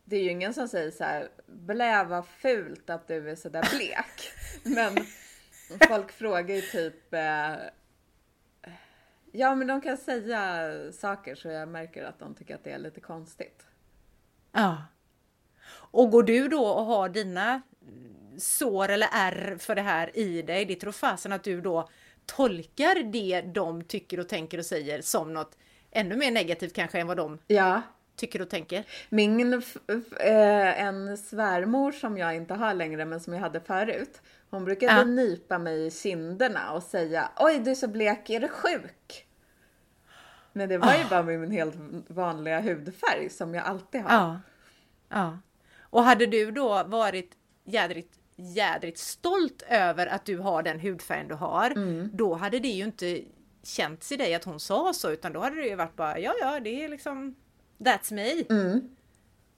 [0.09, 3.49] det är ju ingen som säger så här, blä vad fult att du är så
[3.49, 4.33] där blek.
[4.63, 4.97] Men
[5.89, 7.55] folk frågar ju typ, eh,
[9.33, 12.79] ja men de kan säga saker så jag märker att de tycker att det är
[12.79, 13.67] lite konstigt.
[14.53, 14.83] Ja.
[15.71, 17.63] Och går du då och har dina
[18.39, 21.89] sår eller ärr för det här i dig, det tror fasen att du då
[22.27, 25.59] tolkar det de tycker och tänker och säger som något
[25.91, 27.83] ännu mer negativt kanske än vad de ja.
[28.17, 28.85] tycker och tänker.
[29.09, 34.21] Min, äh, en svärmor som jag inte har längre men som jag hade förut,
[34.51, 35.05] hon brukade ja.
[35.05, 39.27] nypa mig i kinderna och säga Oj, du är så blek, är du sjuk?
[40.53, 41.11] Men det var ju oh.
[41.11, 41.75] bara min helt
[42.09, 44.15] vanliga hudfärg som jag alltid har.
[44.15, 44.41] Ja.
[45.09, 45.39] ja.
[45.91, 47.38] Och hade du då varit
[47.69, 52.11] jädrigt jädrigt stolt över att du har den hudfärgen du har, mm.
[52.13, 53.23] då hade det ju inte
[53.63, 56.35] känts i dig att hon sa så, utan då hade det ju varit bara ja,
[56.41, 57.35] ja, det är liksom
[57.79, 58.45] That's me.
[58.51, 58.81] Mm.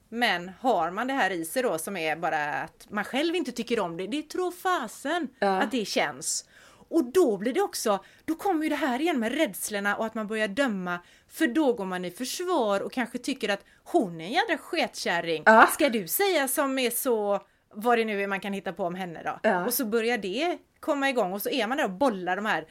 [0.09, 3.51] Men har man det här i sig då som är bara att man själv inte
[3.51, 5.61] tycker om det, det tror fasen ja.
[5.61, 6.45] att det känns.
[6.89, 10.15] Och då blir det också, då kommer ju det här igen med rädslorna och att
[10.15, 14.25] man börjar döma, för då går man i försvar och kanske tycker att hon är
[14.25, 15.43] en jädra sketkärring.
[15.45, 15.69] Ja.
[15.73, 17.41] Ska du säga som är så
[17.73, 19.39] vad det nu är man kan hitta på om henne då.
[19.43, 19.65] Ja.
[19.65, 22.67] Och så börjar det komma igång och så är man där och bollar de här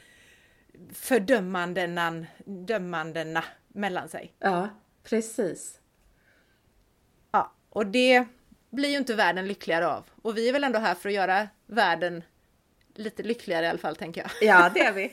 [0.93, 4.35] fördömandena dömandena mellan sig.
[4.39, 4.69] Ja,
[5.03, 5.81] precis.
[7.33, 8.27] Ja, och det
[8.71, 10.05] blir ju inte världen lyckligare av.
[10.23, 12.23] Och vi är väl ändå här för att göra världen
[12.95, 14.31] lite lyckligare i alla fall, tänker jag.
[14.41, 15.13] Ja, det är vi.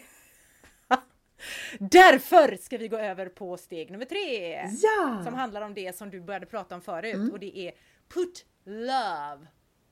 [1.80, 4.52] Därför ska vi gå över på steg nummer tre!
[4.82, 5.22] Ja!
[5.24, 7.32] Som handlar om det som du började prata om förut mm.
[7.32, 7.72] och det är
[8.14, 9.48] Put Love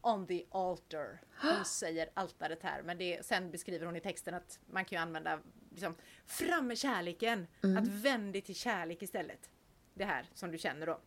[0.05, 1.21] on the altar.
[1.41, 5.01] Hon säger altaret här, men det, sen beskriver hon i texten att man kan ju
[5.01, 5.39] använda
[5.71, 7.47] liksom, fram med kärleken.
[7.63, 7.77] Mm.
[7.77, 9.49] Att vända till kärlek istället.
[9.93, 10.99] Det här som du känner då.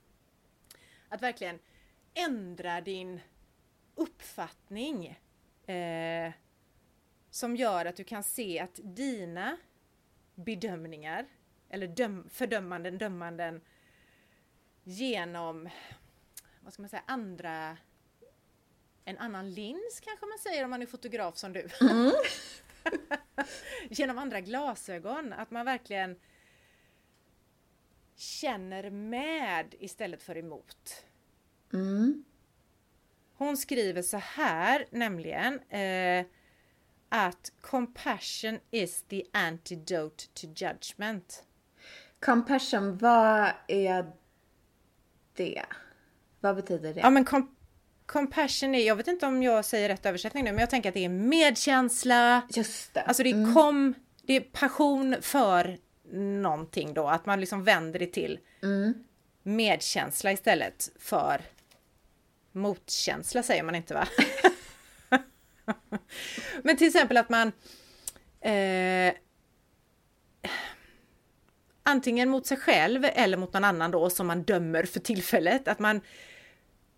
[1.09, 1.59] Att verkligen
[2.15, 3.21] ändra din
[3.95, 5.19] uppfattning.
[5.67, 6.33] Eh,
[7.31, 9.57] som gör att du kan se att dina
[10.35, 11.27] bedömningar
[11.69, 13.61] eller döm, fördömanden, dömanden
[14.85, 15.69] genom
[16.61, 17.77] vad ska man säga, andra
[19.09, 21.69] en annan lins kanske man säger om man är fotograf som du.
[21.81, 22.13] Mm.
[23.89, 26.17] Genom andra glasögon, att man verkligen
[28.17, 31.05] känner med istället för emot.
[31.73, 32.25] Mm.
[33.35, 36.27] Hon skriver så här nämligen eh,
[37.09, 41.45] att compassion is the antidote to judgment.
[42.21, 44.13] Compassion, vad är
[45.35, 45.65] det?
[46.41, 47.01] Vad betyder det?
[47.01, 47.25] Ja men
[48.09, 50.95] Compassion är, jag vet inte om jag säger rätt översättning nu, men jag tänker att
[50.95, 52.43] det är medkänsla.
[52.51, 53.03] Just det.
[53.03, 53.55] Alltså det är mm.
[53.55, 55.79] kom, det är passion för
[56.13, 58.95] någonting då, att man liksom vänder det till mm.
[59.43, 61.43] medkänsla istället för
[62.53, 64.09] motkänsla säger man inte va?
[66.63, 67.53] men till exempel att man
[68.41, 69.15] eh,
[71.83, 75.79] antingen mot sig själv eller mot någon annan då som man dömer för tillfället, att
[75.79, 76.01] man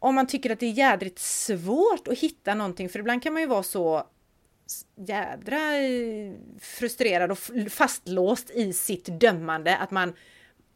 [0.01, 3.43] om man tycker att det är jädrigt svårt att hitta någonting, för ibland kan man
[3.43, 4.07] ju vara så
[4.97, 7.39] jädra eh, frustrerad och
[7.71, 10.13] fastlåst i sitt dömande att man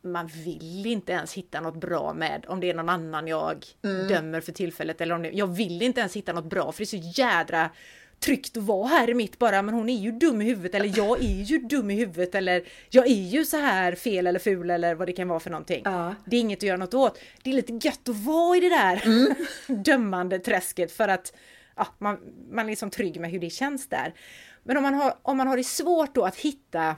[0.05, 4.09] man vill inte ens hitta något bra med om det är någon annan jag mm.
[4.09, 6.85] dömer för tillfället eller om det, jag vill inte ens hitta något bra för det
[6.85, 7.71] är så jädra
[8.21, 10.99] tryggt att vara här i mitt bara, men hon är ju dum i huvudet eller
[10.99, 14.71] jag är ju dum i huvudet eller jag är ju så här fel eller ful
[14.71, 15.83] eller vad det kan vara för någonting.
[15.85, 16.15] Ja.
[16.27, 17.19] Det är inget att göra något åt.
[17.43, 19.35] Det är lite gött att vara i det där mm.
[19.83, 21.33] dömande träsket för att
[21.77, 22.19] ja, man,
[22.51, 24.15] man är liksom trygg med hur det känns där.
[24.63, 26.97] Men om man har, om man har det svårt då att hitta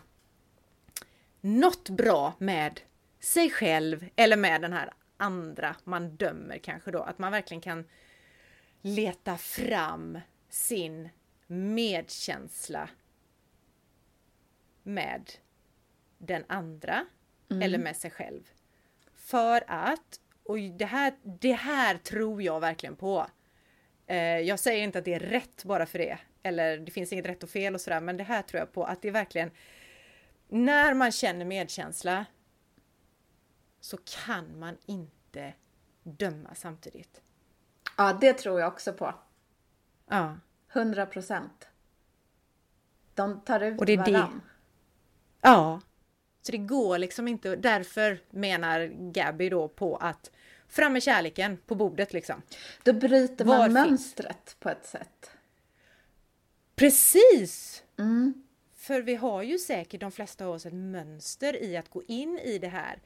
[1.41, 2.81] något bra med
[3.21, 7.85] sig själv eller med den här andra man dömer kanske då, att man verkligen kan
[8.83, 10.19] leta fram
[10.57, 11.09] sin
[11.47, 12.89] medkänsla
[14.83, 15.33] med
[16.19, 17.07] den andra
[17.51, 17.63] mm.
[17.63, 18.51] eller med sig själv.
[19.15, 23.27] För att, och det här, det här tror jag verkligen på.
[24.07, 27.27] Eh, jag säger inte att det är rätt bara för det, eller det finns inget
[27.27, 29.51] rätt och fel och sådär, men det här tror jag på att det är verkligen
[30.49, 32.27] när man känner medkänsla
[33.81, 35.55] så kan man inte
[36.03, 37.23] döma samtidigt.
[37.97, 39.15] Ja, det tror jag också på.
[40.07, 40.37] Ja.
[40.77, 41.69] 100 procent.
[43.15, 44.41] De tar ut och det är varann.
[44.45, 45.49] Det.
[45.49, 45.81] Ja.
[46.43, 47.57] Så det går liksom inte.
[47.57, 50.31] Därför menar Gabby då på att
[50.69, 52.43] fram med kärleken på bordet liksom.
[52.83, 54.55] Då bryter man Var mönstret finns?
[54.61, 55.31] på ett sätt.
[56.75, 57.83] Precis!
[57.99, 58.47] Mm.
[58.75, 62.39] För vi har ju säkert de flesta av oss ett mönster i att gå in
[62.39, 63.03] i det här.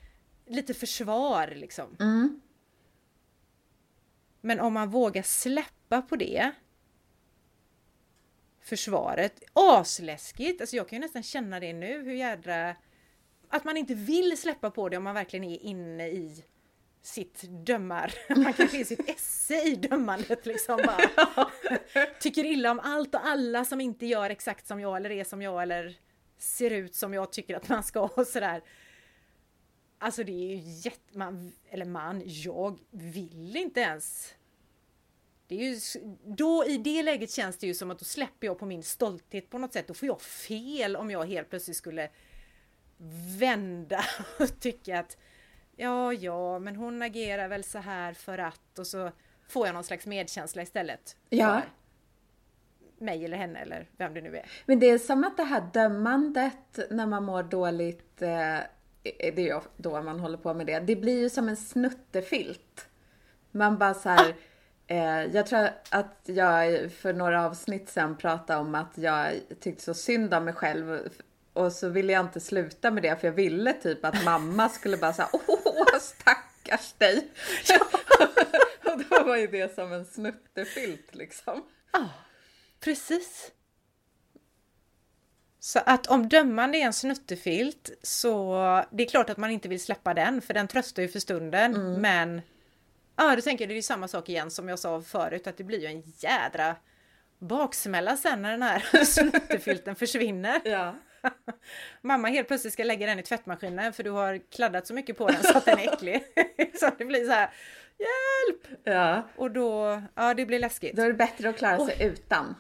[0.47, 1.97] Lite försvar liksom.
[2.01, 2.41] Mm.
[4.41, 6.53] Men om man vågar släppa på det
[8.61, 10.61] försvaret, asläskigt!
[10.61, 12.77] Alltså jag kan ju nästan känna det nu, hur jädra...
[13.49, 16.45] Att man inte vill släppa på det om man verkligen är inne i
[17.03, 18.15] sitt dömar...
[18.37, 20.81] Man kanske är sitt esse i dömandet liksom.
[20.87, 21.51] Bara.
[22.21, 25.43] Tycker illa om allt och alla som inte gör exakt som jag eller är som
[25.43, 25.99] jag eller
[26.39, 28.63] ser ut som jag tycker att man ska och sådär.
[29.99, 31.19] Alltså det är ju jätte...
[31.19, 34.35] Man, eller man, jag vill inte ens
[35.51, 35.81] det är ju,
[36.25, 39.51] då i det läget känns det ju som att då släpper jag på min stolthet
[39.51, 39.87] på något sätt.
[39.87, 42.09] Då får jag fel om jag helt plötsligt skulle
[43.39, 44.05] vända
[44.39, 45.17] och tycka att
[45.77, 49.11] ja, ja, men hon agerar väl så här för att och så
[49.49, 51.17] får jag någon slags medkänsla istället.
[51.29, 51.63] Ja.
[52.99, 54.47] Mig eller henne eller vem det nu är.
[54.67, 58.59] Men det är som att det här dömandet när man mår dåligt, eh,
[59.03, 62.89] det är ju då man håller på med det, det blir ju som en snuttefilt.
[63.51, 64.35] Man bara så här, eh,
[65.33, 70.35] jag tror att jag för några avsnitt sen pratade om att jag tyckte så synd
[70.35, 71.09] om mig själv
[71.53, 74.97] och så ville jag inte sluta med det för jag ville typ att mamma skulle
[74.97, 77.29] bara säga åh stackars dig.
[78.85, 81.63] och då var ju det som en snuttefilt liksom.
[81.93, 82.09] Ja,
[82.81, 83.51] precis.
[85.61, 88.55] Så att om dömande är en snuttefilt så
[88.91, 91.75] det är klart att man inte vill släppa den för den tröstar ju för stunden
[91.75, 92.01] Mm.
[92.01, 92.43] men
[93.21, 95.57] Ja, då tänker jag det är ju samma sak igen som jag sa förut att
[95.57, 96.77] det blir ju en jädra
[97.39, 100.61] baksmälla sen när den här snuttefilten försvinner.
[100.65, 100.95] Ja.
[102.03, 105.27] Mamma helt plötsligt ska lägga den i tvättmaskinen för du har kladdat så mycket på
[105.29, 106.23] den så att den är äcklig.
[106.81, 107.51] så det blir så här
[107.99, 108.81] Hjälp!
[108.85, 109.29] ja.
[109.37, 110.97] Och då, ja det blir läskigt.
[110.97, 112.55] Då är det bättre att klara sig utan.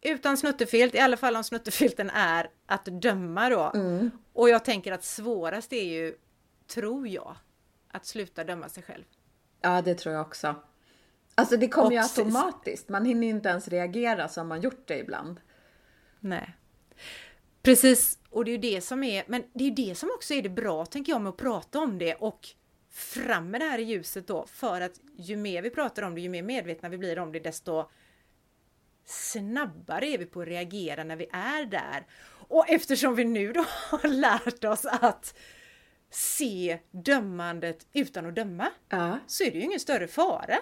[0.00, 3.72] Utan snuttefilt, i alla fall om snuttefilten är att döma då.
[3.74, 4.10] Mm.
[4.32, 6.14] Och jag tänker att svårast är ju,
[6.66, 7.36] tror jag,
[7.96, 9.04] att sluta döma sig själv.
[9.60, 10.54] Ja, det tror jag också.
[11.34, 12.88] Alltså det kommer ju automatiskt.
[12.88, 15.40] Man hinner ju inte ens reagera som man gjort det ibland.
[16.20, 16.56] Nej.
[17.62, 20.34] Precis, och det är ju det som är, men det är ju det som också
[20.34, 22.48] är det bra, tänker jag, med att prata om det och
[22.90, 26.20] fram med det här i ljuset då, för att ju mer vi pratar om det,
[26.20, 27.90] ju mer medvetna vi blir om det, desto
[29.04, 32.06] snabbare är vi på att reagera när vi är där.
[32.48, 35.34] Och eftersom vi nu då har lärt oss att
[36.16, 39.18] se dömandet utan att döma, Ja.
[39.26, 40.58] så är det ju ingen större fara.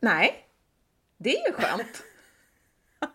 [0.00, 0.48] Nej,
[1.16, 2.02] det är ju skönt.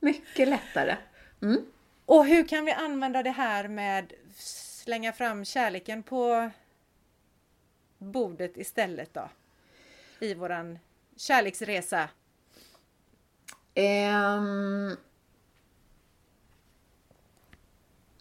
[0.00, 0.96] Mycket lättare.
[1.42, 1.66] Mm.
[2.06, 6.50] Och hur kan vi använda det här med slänga fram kärleken på
[7.98, 9.28] bordet istället då?
[10.20, 10.78] I våran
[11.16, 12.08] kärleksresa.
[13.74, 14.96] Ehm,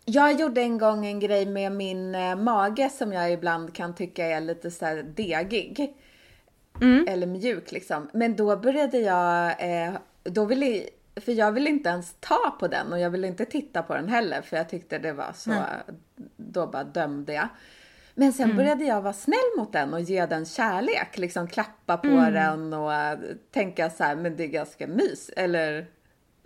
[0.05, 4.25] jag gjorde en gång en grej med min eh, mage som jag ibland kan tycka
[4.25, 5.93] är lite så degig.
[7.07, 8.09] Eller mjuk liksom.
[8.13, 10.83] Men då började jag, eh, då ville,
[11.15, 14.09] för jag ville inte ens ta på den och jag ville inte titta på den
[14.09, 15.51] heller för jag tyckte det var så,
[16.35, 17.47] då bara dömde jag.
[18.15, 22.07] Men sen började jag vara snäll mot den och ge den kärlek, liksom klappa på
[22.07, 23.19] den och eh,
[23.51, 25.87] tänka så här, men det är ganska mys, eller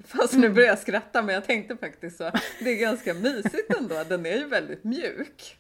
[0.06, 4.04] Fast nu börjar jag skratta men jag tänkte faktiskt så, det är ganska mysigt ändå,
[4.10, 5.58] den är ju väldigt mjuk.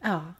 [0.00, 0.34] Ja.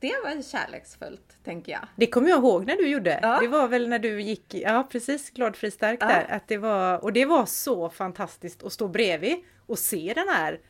[0.00, 1.80] Det var kärleksfullt, tänker jag.
[1.96, 3.18] Det kommer jag ihåg när du gjorde.
[3.22, 3.38] Ja.
[3.40, 6.06] Det var väl när du gick, ja precis, glad fri stark Ja.
[6.06, 6.26] där.
[6.30, 10.60] Att det var, och det var så fantastiskt att stå bredvid och se den här.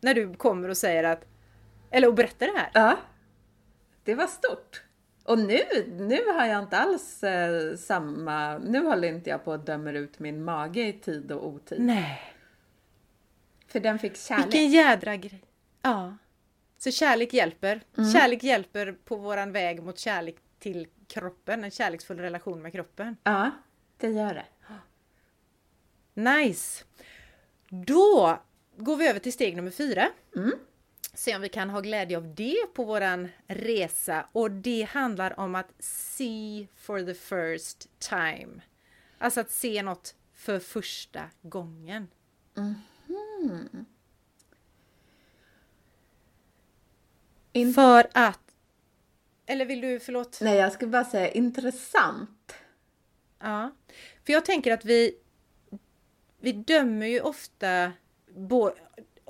[0.00, 1.24] När du kommer och säger att,
[1.90, 2.70] eller och berättar det här.
[2.74, 2.96] Ja.
[4.04, 4.82] Det var stort.
[5.24, 5.62] Och nu,
[5.98, 10.18] nu har jag inte alls eh, samma, nu håller inte jag på att dömer ut
[10.18, 11.80] min mage i tid och otid.
[11.80, 12.34] Nej.
[13.66, 14.46] För den fick kärlek.
[14.46, 15.44] Vilken jädra grej.
[15.82, 16.16] Ja.
[16.78, 17.80] Så kärlek hjälper.
[17.98, 18.12] Mm.
[18.12, 21.64] Kärlek hjälper på våran väg mot kärlek till kroppen.
[21.64, 23.16] En kärleksfull relation med kroppen.
[23.22, 23.50] Ja,
[23.96, 24.44] det gör det.
[26.14, 26.84] Nice!
[27.68, 28.38] Då
[28.76, 30.08] går vi över till steg nummer fyra.
[30.36, 30.52] Mm.
[31.14, 34.26] Se om vi kan ha glädje av det på våran resa.
[34.32, 38.62] Och det handlar om att see for the first time.
[39.18, 42.08] Alltså att se något för första gången.
[47.52, 48.40] In- För att...
[49.46, 50.38] Eller vill du, förlåt?
[50.40, 52.54] Nej, jag skulle bara säga intressant.
[53.38, 53.70] Ja,
[54.26, 55.14] för jag tänker att vi,
[56.40, 57.92] vi dömer ju ofta
[58.36, 58.70] bo,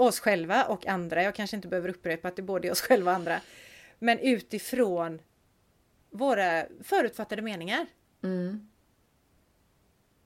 [0.03, 1.23] oss själva och andra.
[1.23, 3.41] Jag kanske inte behöver upprepa att det är både oss själva och andra.
[3.99, 5.21] Men utifrån
[6.11, 7.87] våra förutfattade meningar.
[8.23, 8.69] Mm.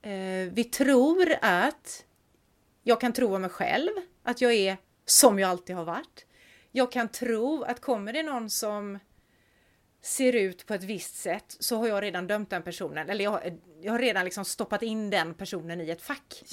[0.01, 2.05] Eh, vi tror att
[2.83, 3.91] jag kan tro om mig själv,
[4.23, 6.25] att jag är som jag alltid har varit.
[6.71, 8.99] Jag kan tro att kommer det någon som
[10.01, 13.59] ser ut på ett visst sätt så har jag redan dömt den personen eller jag,
[13.81, 16.43] jag har redan liksom stoppat in den personen i ett fack.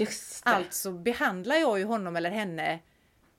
[0.42, 2.78] Alltså behandlar jag ju honom eller henne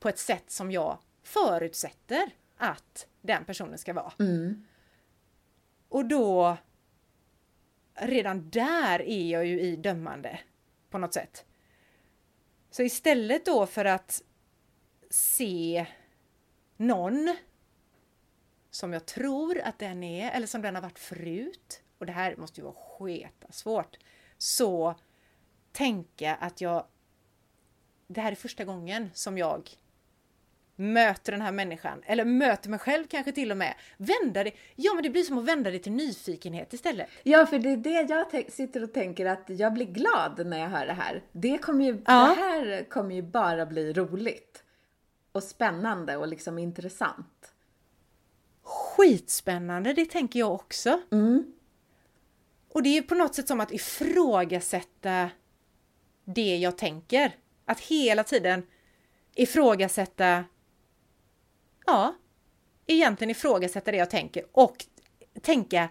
[0.04, 4.14] på ett sätt som jag förutsätter att den personen ska vara.
[4.20, 4.66] Mm.
[5.90, 6.58] Och då
[7.94, 10.40] redan där är jag ju i dömande
[10.90, 11.46] på något sätt.
[12.72, 14.22] Så istället då för att
[15.10, 15.86] se
[16.78, 17.36] någon
[18.72, 22.36] som jag tror att den är eller som den har varit förut och det här
[22.36, 23.98] måste ju vara sketa svårt
[24.38, 24.96] så
[25.72, 26.86] tänka att jag
[28.08, 29.70] det här är första gången som jag
[30.84, 33.76] möter den här människan, eller möter mig själv kanske till och med.
[33.98, 37.10] Vända det, ja men det blir som att vända det till nyfikenhet istället.
[37.24, 40.70] Ja, för det är det jag sitter och tänker att jag blir glad när jag
[40.70, 41.24] hör det här.
[41.32, 42.28] Det, kommer ju, Ja.
[42.36, 44.64] det här kommer ju bara bli roligt.
[45.32, 47.54] Och spännande och liksom intressant.
[48.64, 51.02] Skitspännande, det tänker jag också.
[51.12, 51.54] Mm.
[52.70, 55.30] Och det är på något sätt som att ifrågasätta
[56.26, 57.36] det jag tänker.
[57.66, 58.64] Att hela tiden
[59.36, 60.44] ifrågasätta,
[61.86, 62.16] ja,
[62.88, 64.86] egentligen ifrågasätta det jag tänker och
[65.42, 65.90] tänka,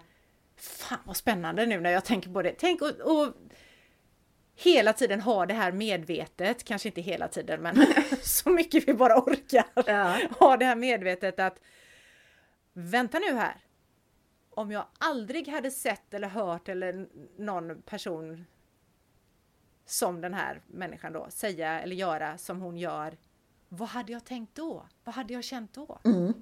[0.55, 2.55] fan vad spännande nu när jag tänker på det.
[2.57, 3.33] Tänk och, och
[4.55, 7.85] hela tiden ha det här medvetet, kanske inte hela tiden men
[8.21, 9.65] så mycket vi bara orkar.
[9.87, 10.19] Ja.
[10.39, 11.59] Ha det här medvetet att
[12.73, 13.57] vänta nu här.
[14.49, 18.45] Om jag aldrig hade sett eller hört eller någon person
[19.85, 23.17] som den här människan då säga eller göra som hon gör.
[23.75, 24.87] Vad hade jag tänkt då?
[25.03, 25.99] Vad hade jag känt då?
[26.03, 26.33] Mm.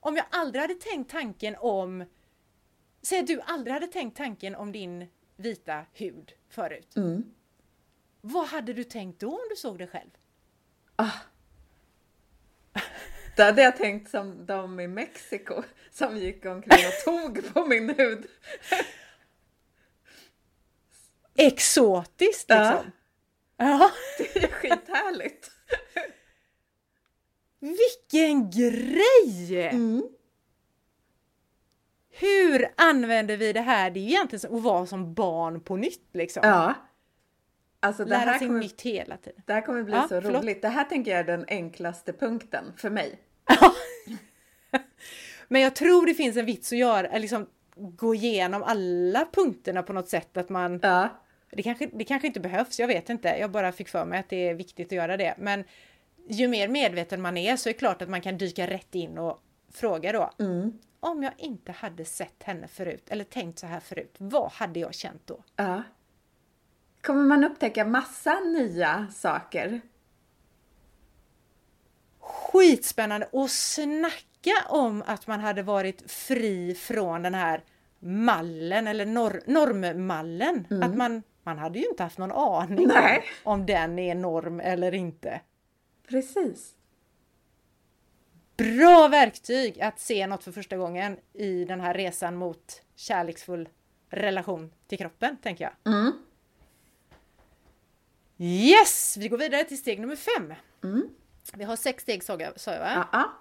[0.00, 2.04] Om jag aldrig hade tänkt tanken om
[3.02, 6.96] Säg att du aldrig hade tänkt tanken om din vita hud förut.
[6.96, 7.24] Mm.
[8.20, 10.10] Vad hade du tänkt då om du såg dig själv?
[13.36, 17.94] Det hade jag tänkt som de i Mexiko som gick omkring och tog på min
[17.94, 18.26] hud.
[21.34, 22.72] Exotiskt Ja.
[22.72, 22.92] liksom!
[23.56, 23.90] Ja.
[24.18, 25.55] Det är skithärligt.
[27.66, 29.68] Vilken grej!
[29.68, 30.02] Mm.
[32.10, 33.90] Hur använder vi det här?
[33.90, 36.40] Det är ju egentligen att vara som barn på nytt liksom.
[36.44, 36.74] Ja.
[37.80, 39.42] Alltså det Lära här, sig kommer, nytt hela tiden.
[39.46, 40.42] det här kommer bli Ja, så förlåt.
[40.42, 40.62] roligt.
[40.62, 43.18] Det här tänker jag är den enklaste punkten för mig.
[45.48, 49.92] Men jag tror det finns en vits att göra, liksom gå igenom alla punkterna på
[49.92, 51.08] något sätt att man Ja.
[51.52, 53.28] det kanske, det kanske inte behövs, jag vet inte.
[53.28, 55.34] Jag bara fick för mig att det är viktigt att göra det.
[55.38, 55.64] Men
[56.28, 59.18] ju mer medveten man är så är det klart att man kan dyka rätt in
[59.18, 59.40] och
[59.72, 60.30] fråga då.
[60.38, 60.78] Mm.
[61.00, 64.94] Om jag inte hade sett henne förut eller tänkt så här förut, vad hade jag
[64.94, 65.44] känt då?
[65.56, 65.82] Ja.
[67.02, 69.80] Kommer man upptäcka massa nya saker?
[72.20, 73.28] Skitspännande!
[73.32, 77.64] Och snacka om att man hade varit fri från den här
[77.98, 80.66] mallen eller nor- normmallen.
[80.82, 83.24] Att man, man hade ju inte haft någon aning Nej.
[83.44, 85.40] om den är norm eller inte.
[86.06, 86.74] Precis.
[88.56, 93.68] Bra verktyg att se något för första gången i den här resan mot kärleksfull
[94.10, 95.94] relation till kroppen, tänker jag.
[95.94, 96.12] Mm.
[98.38, 99.16] Yes!
[99.16, 100.54] Vi går vidare till steg nummer fem.
[100.84, 101.08] Mm.
[101.54, 102.90] Vi har sex steg sa jag, va?
[102.94, 103.32] Ja, ja.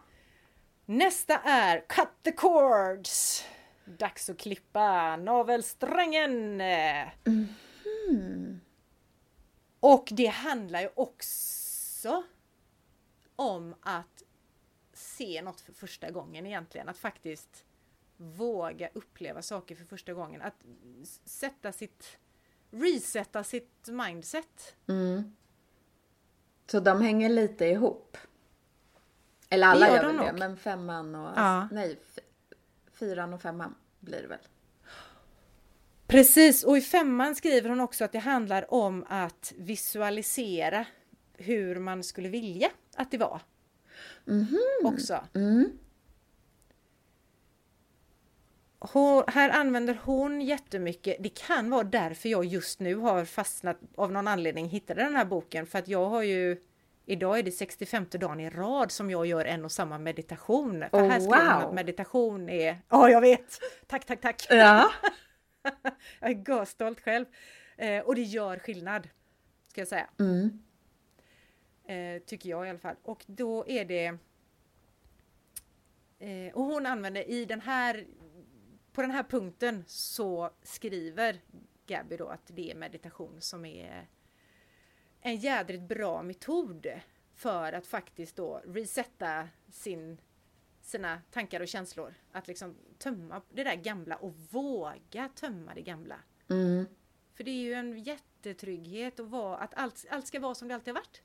[0.86, 3.44] Nästa är Cut the cords!
[3.86, 6.62] Dags att klippa navelsträngen!
[9.80, 12.24] Och det handlar ju också
[13.36, 14.24] om att
[14.94, 16.90] se något för första gången egentligen.
[16.90, 17.66] Att faktiskt
[18.18, 20.42] våga uppleva saker för första gången.
[20.42, 20.56] Att
[21.26, 22.18] sätta sitt...
[22.72, 24.76] Resetta sitt mindset.
[24.88, 25.36] Mm.
[26.66, 28.18] Så de hänger lite ihop.
[29.50, 30.40] Eller alla Det gör gör, de väl det, nog.
[30.40, 31.32] men femman och...
[31.36, 31.68] Ja.
[31.72, 32.00] Nej,
[32.92, 34.40] fyran och femman blir det väl.
[36.08, 40.86] Precis, och i femman skriver hon också att det handlar om att visualisera
[41.34, 43.42] hur man skulle vilja att det var.
[44.84, 45.20] Också.
[45.34, 45.78] Mm.
[48.80, 54.12] Hon, här använder hon jättemycket, det kan vara därför jag just nu har fastnat av
[54.12, 56.62] någon anledning hittade den här boken för att jag har ju
[57.08, 60.86] Idag är det 65 dagen i rad som jag gör en och samma meditation.
[60.92, 61.70] För Oh, här skriver hon wow.
[61.70, 62.82] att meditation är...
[62.90, 63.60] Ja, jag vet!
[63.88, 64.48] Tack, tack, tack!
[64.50, 64.92] Ja.
[66.20, 67.26] Jag är görstolt själv.
[67.78, 69.10] Eh, och det gör skillnad,
[69.68, 70.08] ska jag säga.
[70.20, 70.65] Mm.
[71.88, 72.96] Eh, tycker jag i alla fall.
[73.04, 74.18] Och då är det...
[76.20, 78.08] Eh, och hon använder i den här...
[78.92, 81.42] På den här punkten så skriver
[81.88, 84.08] Gabby då att det är meditation som är
[85.22, 86.88] en jädrigt bra metod
[87.36, 90.18] för att faktiskt då resetta sin,
[90.82, 92.14] sina tankar och känslor.
[92.32, 96.20] Att liksom tömma det där gamla och våga tömma det gamla.
[96.50, 96.86] Mm.
[97.34, 100.76] För det är ju en jättetrygghet att, vara, att allt, allt ska vara som det
[100.76, 101.22] alltid har varit.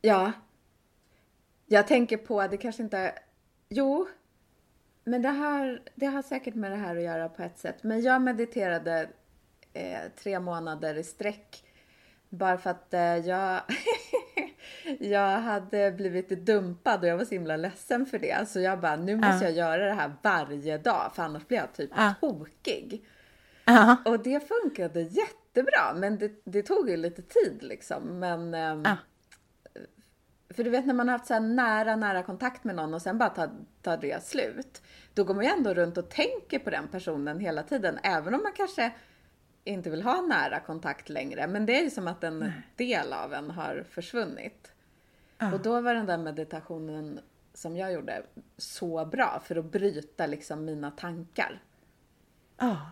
[0.00, 0.32] Ja.
[1.66, 3.14] Jag tänker på, det kanske inte...
[3.68, 4.06] Jo.
[5.04, 7.82] Men det har, det har säkert med det här att göra på ett sätt.
[7.82, 9.08] Men jag mediterade
[9.72, 11.64] eh, tre månader i sträck.
[12.28, 13.60] Bara för att eh, jag...
[15.00, 18.48] jag hade blivit dumpad och jag var så himla ledsen för det.
[18.48, 19.42] Så jag bara, nu måste Ja.
[19.42, 22.14] jag göra det här varje dag för annars blir jag typ Ja.
[22.20, 23.04] tokig.
[23.64, 23.96] Ja.
[24.04, 28.18] Och det funkade jättebra, men det, det tog ju lite tid liksom.
[28.18, 28.52] Men...
[28.84, 28.96] Ja.
[30.50, 33.18] För du vet när man har haft så nära, nära kontakt med någon och sen
[33.18, 33.50] bara tar,
[33.82, 34.82] tar det slut.
[35.14, 37.98] Då går man ju ändå runt och tänker på den personen hela tiden.
[38.02, 38.92] Även om man kanske
[39.64, 41.46] inte vill ha nära kontakt längre.
[41.46, 44.72] Men det är ju som att en del av en har försvunnit.
[45.52, 47.20] Och då var den där meditationen
[47.54, 48.22] som jag gjorde
[48.56, 51.62] så bra för att bryta liksom mina tankar.
[52.56, 52.90] Ja.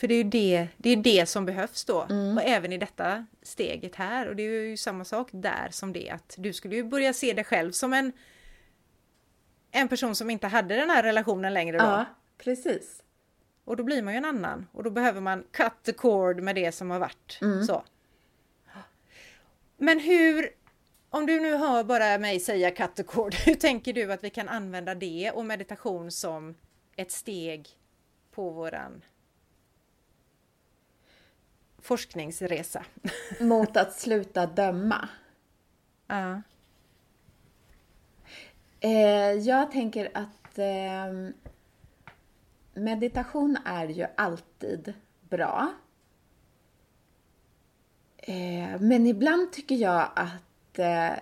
[0.00, 1.98] För det är ju det, det, är det som behövs då.
[2.36, 4.28] Och även i detta steget här.
[4.28, 7.32] Och det är ju samma sak där som det att du skulle ju börja se
[7.32, 8.12] dig själv som en
[9.70, 11.84] en person som inte hade den här relationen längre då.
[11.84, 12.04] Ja,
[12.38, 13.02] precis.
[13.64, 14.66] Och då blir man ju en annan.
[14.72, 17.38] Och då behöver man cut the cord med det som har varit.
[17.66, 17.84] Så.
[19.76, 20.48] Men hur,
[21.10, 24.30] om du nu hör bara mig säga cut the cord, hur tänker du att vi
[24.30, 26.54] kan använda det och meditation som
[26.96, 27.68] ett steg
[28.30, 29.02] på våran
[31.82, 32.84] forskningsresa?
[33.40, 35.08] Mot att sluta döma.
[36.06, 36.42] Ja.
[38.80, 41.32] Eh, jag tänker att eh,
[42.74, 44.94] meditation är ju alltid
[45.28, 45.72] bra.
[48.18, 51.12] Eh, men ibland tycker jag att eh,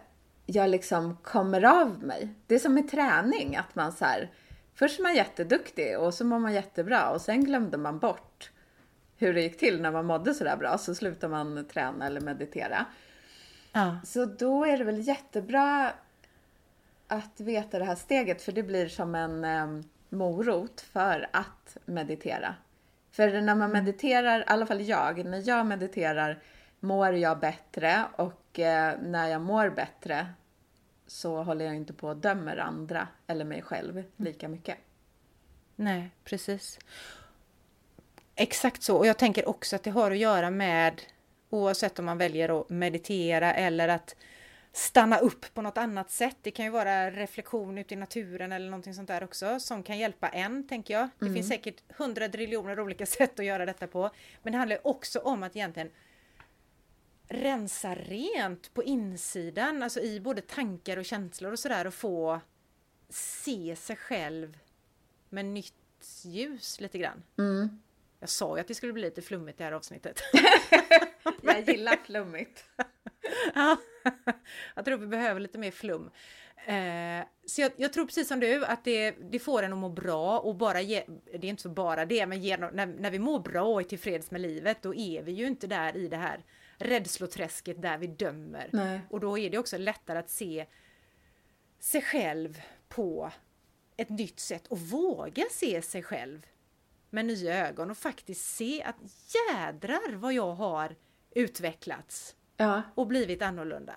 [0.47, 2.29] jag liksom kommer av mig.
[2.47, 4.31] Det är som med träning, att man så här,
[4.75, 8.51] först är man jätteduktig och så mår man jättebra och sen glömde man bort
[9.19, 12.87] hur det gick till när man mådde sådär bra, så slutar man träna eller meditera.
[13.73, 13.99] Ja.
[14.05, 15.93] Så då är det väl jättebra
[17.09, 22.55] att veta det här steget för det blir som en eh, morot för att meditera.
[23.11, 26.43] För när man mediterar, i alla fall jag, när jag mediterar
[26.81, 30.27] mår jag bättre och eh, när jag mår bättre
[31.07, 34.79] så håller jag inte på och dömer andra eller mig själv lika mycket.
[35.77, 36.79] Nej, precis.
[38.41, 38.97] Exakt så.
[38.97, 41.03] Och jag tänker också att det har att göra med
[41.51, 44.17] oavsett om man väljer att meditera eller att
[44.73, 46.37] stanna upp på något annat sätt.
[46.43, 49.99] Det kan ju vara reflektion ute i naturen eller någonting sånt där också som kan
[49.99, 51.09] hjälpa en, tänker jag.
[51.19, 54.11] Det finns säkert hundra triljoner olika sätt att göra detta på.
[54.43, 55.91] Men det handlar också om att egentligen
[57.29, 62.41] rensa rent på insidan, alltså i både tankar och känslor och sådär och få
[63.09, 64.59] se sig själv
[65.29, 65.75] med nytt
[66.23, 67.23] ljus lite grann.
[67.39, 67.81] Mm.
[68.21, 70.21] Jag sa ju att det skulle bli lite flummigt det här avsnittet.
[71.43, 72.65] Jag gillar flummigt.
[73.55, 73.77] Ja,
[74.75, 76.11] jag tror vi behöver lite mer flum.
[76.67, 79.89] Eh, så jag, jag tror precis som du att det, det får en att må
[79.89, 83.19] bra och bara ge, det är inte så bara det, men genom, när, när vi
[83.19, 86.17] mår bra och är tillfreds med livet då är vi ju inte där i det
[86.17, 86.45] här
[86.79, 88.69] rädsloträsket där vi dömer.
[88.73, 89.01] Nej.
[89.11, 90.67] Och då är det också lättare att se
[91.79, 93.31] sig själv på
[93.97, 96.47] ett nytt sätt och våga se sig själv
[97.11, 98.97] med nya ögon och faktiskt se att
[99.55, 100.95] jädrar vad jag har
[101.35, 102.83] utvecklats Ja.
[102.95, 103.95] och blivit annorlunda.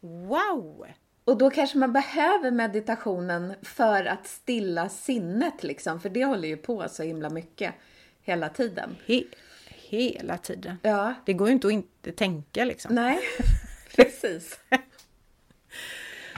[0.00, 0.86] Wow!
[1.24, 6.56] Och då kanske man behöver meditationen för att stilla sinnet liksom, för det håller ju
[6.56, 7.74] på så himla mycket
[8.22, 8.96] hela tiden.
[9.06, 9.22] He
[9.68, 10.76] hela tiden.
[10.82, 12.94] Ja, Det går ju inte att inte tänka liksom.
[12.94, 13.18] nej,
[13.96, 14.60] precis.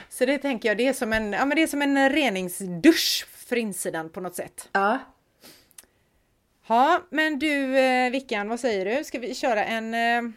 [0.09, 3.25] Så det tänker jag, det är som en, ja, men det är som en reningsdusch
[3.29, 4.69] för insidan på något sätt.
[4.71, 4.99] Ja,
[6.67, 9.03] Ja, men du eh, Vickan, vad säger du?
[9.03, 10.31] Ska vi köra en eh,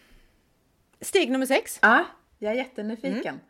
[1.00, 1.78] steg nummer sex?
[1.82, 2.04] ja
[2.38, 3.40] jag är jättenyfiken.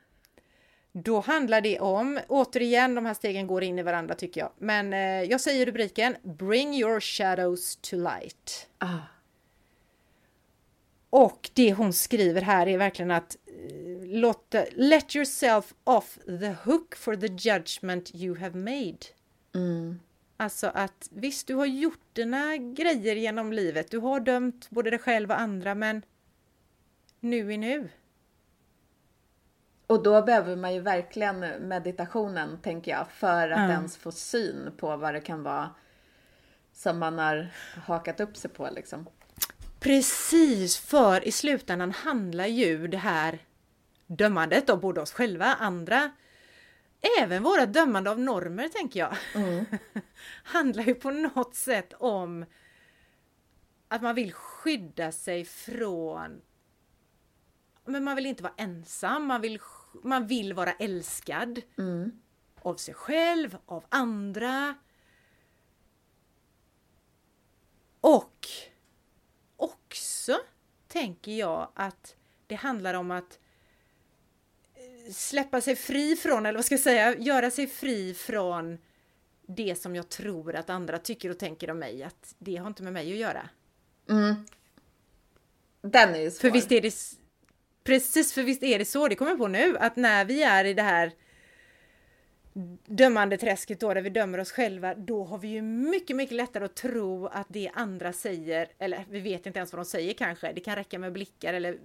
[0.92, 4.50] Då handlar det om, återigen, de här stegen går in i varandra tycker jag.
[4.58, 8.68] Men eh, jag säger rubriken Bring your shadows to light.
[8.78, 8.98] Ah,
[11.10, 16.96] Och det hon skriver här är verkligen att eh, låta, let yourself off the hook
[16.96, 18.98] for the judgment you have made.
[19.54, 20.00] mm,
[20.36, 23.90] Alltså att visst, du har gjort dina grejer genom livet.
[23.90, 26.02] Du har dömt både dig själv och andra, men
[27.20, 27.88] nu är nu.
[29.86, 33.70] Och då behöver man ju verkligen meditationen, tänker jag, för att Ja.
[33.70, 35.70] ens få syn på vad det kan vara
[36.72, 37.50] som man har
[37.86, 39.06] hakat upp sig på liksom.
[39.80, 43.38] Precis, för i slutändan handlar ju det här
[44.06, 46.10] dömandet av både oss själva, andra,
[47.20, 49.64] även våra dömande av normer tänker jag, mm.
[50.44, 52.44] handlar ju på något sätt om
[53.88, 56.40] att man vill skydda sig från
[57.84, 59.60] men man vill inte vara ensam, man vill,
[60.02, 61.60] man vill vara älskad.
[61.78, 62.20] Mm.
[62.62, 64.74] Av sig själv, av andra.
[68.00, 68.46] Och
[69.56, 70.38] också
[70.88, 73.38] tänker jag att det handlar om att
[75.12, 78.78] släppa sig fri från, eller vad ska jag säga, göra sig fri från
[79.46, 82.02] det som jag tror att andra tycker och tänker om mig.
[82.02, 83.48] Att det har inte med mig att göra.
[84.10, 84.34] Mm.
[85.82, 86.40] Den är ju svår.
[86.40, 86.94] För visst är det
[87.84, 90.64] Precis, för visst är det så, det kommer jag på nu, att när vi är
[90.64, 91.12] i det här
[92.86, 96.64] dömande träsket då, där vi dömer oss själva, då har vi ju mycket, mycket lättare
[96.64, 100.52] att tro att det andra säger, eller vi vet inte ens vad de säger kanske,
[100.52, 101.78] det kan räcka med blickar eller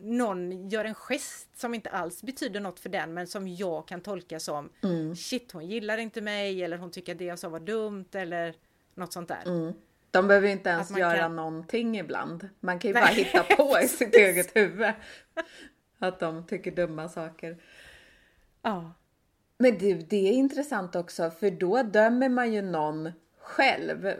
[0.00, 4.00] någon gör en gest som inte alls betyder något för den, men som jag kan
[4.00, 5.16] tolka som mm.
[5.16, 8.54] shit, hon gillar inte mig, eller hon tycker att det jag sa var dumt, eller
[8.94, 9.42] något sånt där.
[9.46, 9.72] Mm.
[10.10, 11.36] De behöver inte ens göra kan...
[11.36, 12.48] någonting ibland.
[12.60, 13.02] Man kan ju Nej.
[13.02, 14.92] bara hitta på i sitt eget huvud
[15.98, 17.56] att de tycker dumma saker.
[18.62, 18.92] Ja.
[19.58, 24.14] Men du, det är intressant också, för då dömer man ju någon själv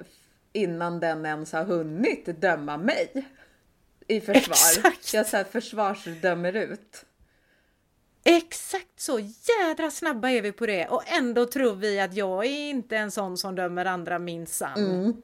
[0.53, 3.27] innan den ens har hunnit döma mig
[4.11, 4.89] i försvar.
[4.89, 5.15] Exakt.
[5.15, 7.05] Jag så här försvarsdömer ut.
[8.25, 12.71] Exakt så jädra snabba är vi på det och ändå tror vi att jag är
[12.71, 14.79] inte en sån som dömer andra minsann.
[14.79, 15.23] Mm.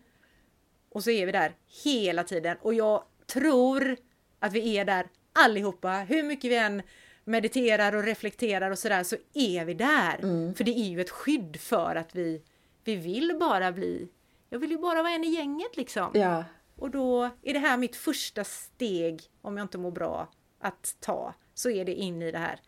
[0.91, 3.97] Och så är vi där hela tiden och jag tror
[4.39, 5.91] att vi är där allihopa.
[5.91, 6.83] Hur mycket vi än
[7.25, 10.19] mediterar och reflekterar och sådär så är vi där.
[10.23, 10.55] Mm.
[10.55, 12.43] För det är ju ett skydd för att vi,
[12.85, 14.09] vi vill bara bli,
[14.51, 16.11] jag vill ju bara vara en i gänget liksom.
[16.15, 16.45] Ja.
[16.77, 21.35] Och då är det här mitt första steg, om jag inte mår bra, att ta.
[21.55, 22.61] Så är det in i det här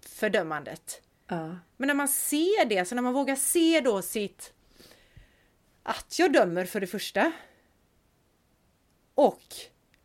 [0.00, 1.02] fördömandet.
[1.26, 1.58] Ja.
[1.76, 4.52] Men när man ser det, så när man vågar se då sitt
[5.82, 7.32] att jag dömer för det första.
[9.14, 9.42] Och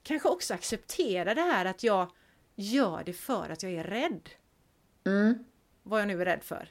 [0.04, 2.12] kanske också acceptera det här att jag
[2.56, 4.30] gör det för att jag är rädd.
[5.06, 5.45] Mm.
[5.84, 6.70] Vad jag nu är rädd för.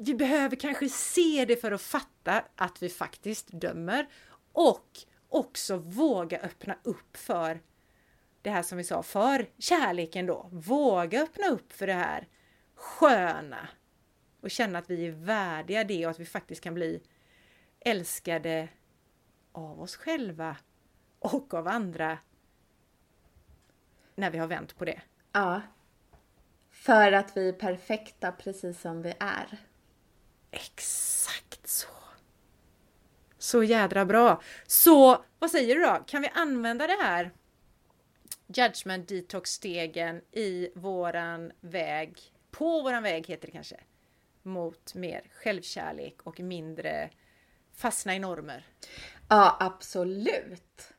[0.00, 4.08] Vi behöver kanske se det för att fatta att vi faktiskt dömer
[4.52, 7.60] och också våga öppna upp för
[8.42, 10.48] det här som vi sa, för kärleken då.
[10.52, 12.28] Våga öppna upp för det här
[12.74, 13.68] sköna
[14.40, 17.02] och känna att vi är värdiga det och att vi faktiskt kan bli
[17.80, 18.68] älskade
[19.52, 20.56] av oss själva
[21.18, 22.18] och av andra
[24.14, 25.02] när vi har vänt på det.
[25.32, 25.62] Ja.
[26.70, 29.58] För att vi är perfekta precis som vi är.
[30.50, 31.88] Exakt så.
[33.38, 34.42] Så jädra bra.
[34.66, 36.04] Så vad säger du då?
[36.06, 37.30] Kan vi använda det här
[38.46, 43.80] Judgment Detox-stegen i våran väg, på våran väg heter det kanske,
[44.42, 47.10] mot mer självkärlek och mindre
[47.74, 48.66] fastna i normer?
[49.28, 50.92] Ja, absolut.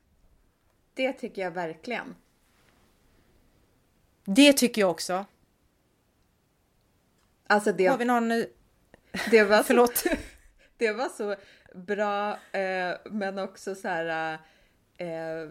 [0.94, 2.16] Det tycker jag verkligen.
[4.24, 5.24] Det tycker jag också.
[7.46, 7.86] Alltså det...
[7.86, 8.44] Har vi någon...
[9.30, 9.96] Det var Förlåt.
[9.96, 10.08] Så,
[10.76, 11.36] det var så
[11.74, 14.38] bra, eh, men också så här...
[14.96, 15.42] Eh,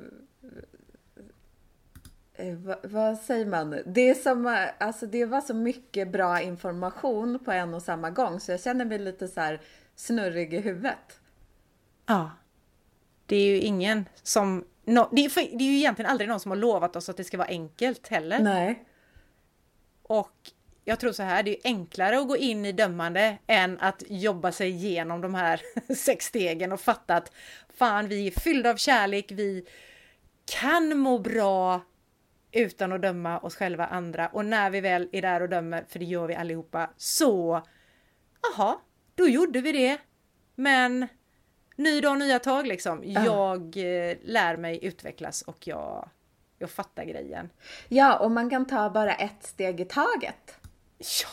[2.33, 3.81] eh, vad, vad, säger man?
[3.85, 8.39] Det, är som, alltså det var så mycket bra information på en och samma gång
[8.39, 9.61] så jag känner mig lite så här
[9.95, 11.19] snurrig i huvudet.
[12.05, 12.31] Ja.
[13.25, 14.65] Det är ju ingen som...
[14.85, 17.23] No, det, är, det är ju egentligen aldrig någon som har lovat oss att det
[17.23, 18.39] ska vara enkelt heller.
[18.39, 18.85] Nej.
[20.03, 20.51] Och
[20.89, 24.51] jag tror så här, det är enklare att gå in i dömande än att jobba
[24.51, 25.61] sig igenom de här
[25.95, 27.31] sex stegen och fatta att
[27.77, 29.65] fan, vi är fyllda av kärlek, vi
[30.45, 31.81] kan må bra
[32.51, 35.99] utan att döma oss själva andra och när vi väl är där och dömer, för
[35.99, 37.61] det gör vi allihopa, så
[38.53, 38.81] aha,
[39.15, 39.97] då gjorde vi det.
[40.55, 41.07] Men
[41.75, 43.03] ny dag, nya tag liksom.
[43.03, 43.25] Uh.
[43.25, 46.09] Jag eh, lär mig utvecklas och jag,
[46.57, 47.49] jag fattar grejen.
[47.87, 50.58] Ja, och man kan ta bara ett steg i taget.
[50.99, 51.29] Ja.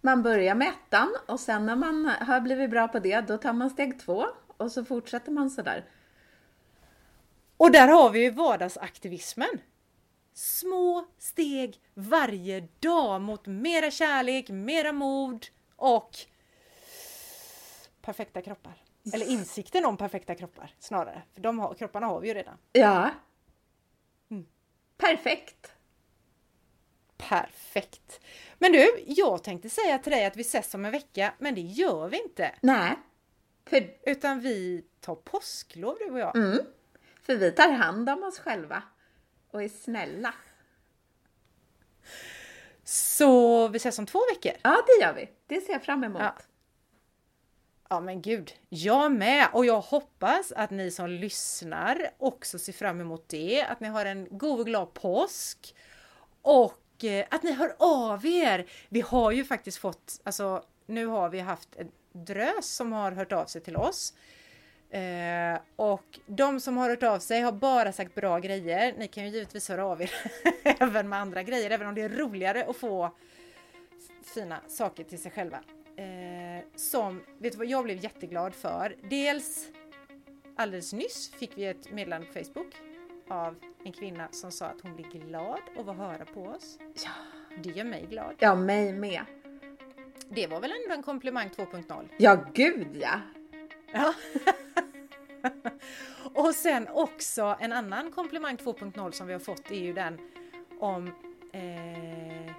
[0.00, 3.52] Man börjar med ettan och sen när man har blivit bra på det, då tar
[3.52, 4.26] man steg två
[4.56, 5.84] och så fortsätter man sådär.
[7.56, 9.60] Och där har vi ju vardagsaktivismen.
[10.34, 16.16] Små steg varje dag mot mera kärlek, mera mod och
[18.02, 18.82] perfekta kroppar.
[19.14, 21.22] Eller insikten om perfekta kroppar snarare.
[21.34, 22.58] För de har, kropparna har vi ju redan.
[22.72, 23.10] Ja.
[24.30, 24.46] Mm.
[24.96, 25.75] Perfekt.
[27.16, 28.20] Perfekt.
[28.58, 31.60] Men du, jag tänkte säga till dig att vi ses om en vecka, men det
[31.60, 32.54] gör vi inte.
[32.60, 32.94] Nej.
[33.66, 36.36] För, Utan vi tar påsklov du och jag.
[36.36, 36.58] mm,
[37.22, 38.82] för vi tar hand om oss själva
[39.50, 40.34] och är snälla.
[42.84, 44.52] Så vi ses om två veckor.
[44.62, 45.28] Ja, det gör vi.
[45.46, 46.22] Det ser jag fram emot.
[46.22, 46.34] Ja.
[47.88, 49.48] Ja men gud, jag med!
[49.52, 54.04] Och jag hoppas att ni som lyssnar också ser fram emot det, att ni har
[54.06, 55.74] en god och glad påsk
[56.42, 58.66] och och eh, att ni hör av er!
[58.88, 63.32] Vi har ju faktiskt fått, alltså nu har vi haft en drös som har hört
[63.32, 64.14] av sig till oss.
[64.90, 68.94] Eh, och de som har hört av sig har bara sagt bra grejer.
[68.98, 70.10] Ni kan ju givetvis höra av er
[70.64, 73.10] även med andra grejer, även om det är roligare att få
[74.34, 75.58] fina saker till sig själva.
[75.96, 78.96] Eh, som, vet du vad jag blev jätteglad för?
[79.10, 79.66] Dels
[80.56, 82.74] alldeles nyss fick vi ett meddelande på Facebook
[83.28, 86.78] av en kvinna som sa att hon blir glad av att höra på oss.
[87.04, 87.10] Ja.
[87.62, 88.34] Det gör mig glad.
[88.38, 89.24] Ja, mig med.
[90.28, 92.08] Det var väl ändå en komplimang 2.0?
[92.16, 93.20] Ja, gud ja.
[93.92, 94.14] Ja.
[96.34, 100.18] och sen också en annan komplimang 2.0 som vi har fått är ju den
[100.80, 101.06] om
[101.52, 102.52] eh,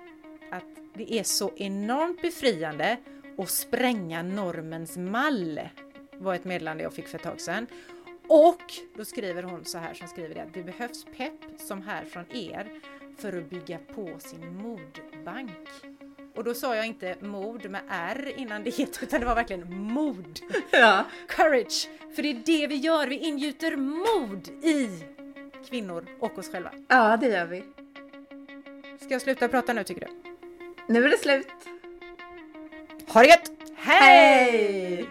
[0.51, 0.63] att
[0.93, 2.97] det är så enormt befriande
[3.37, 5.59] att spränga normens mall.
[6.13, 7.67] var ett meddelande jag fick för ett tag sedan.
[8.29, 8.63] Och
[8.95, 12.71] då skriver hon så här som skriver det det behövs pepp som här från er
[13.17, 15.67] för att bygga på sin modbank.
[16.35, 19.77] Och då sa jag inte mod med R innan det heter utan det var verkligen
[19.83, 20.39] mod.
[20.71, 21.05] Ja.
[21.27, 21.89] Courage!
[22.15, 25.03] För det är det vi gör, vi ingjuter mod i
[25.69, 26.71] kvinnor och oss själva.
[26.87, 27.63] ja, det gör vi.
[28.99, 30.33] Ska jag sluta prata nu tycker du?
[30.93, 31.47] Nu är det slut.
[33.07, 33.51] Ha det gött!
[33.75, 35.09] Hej!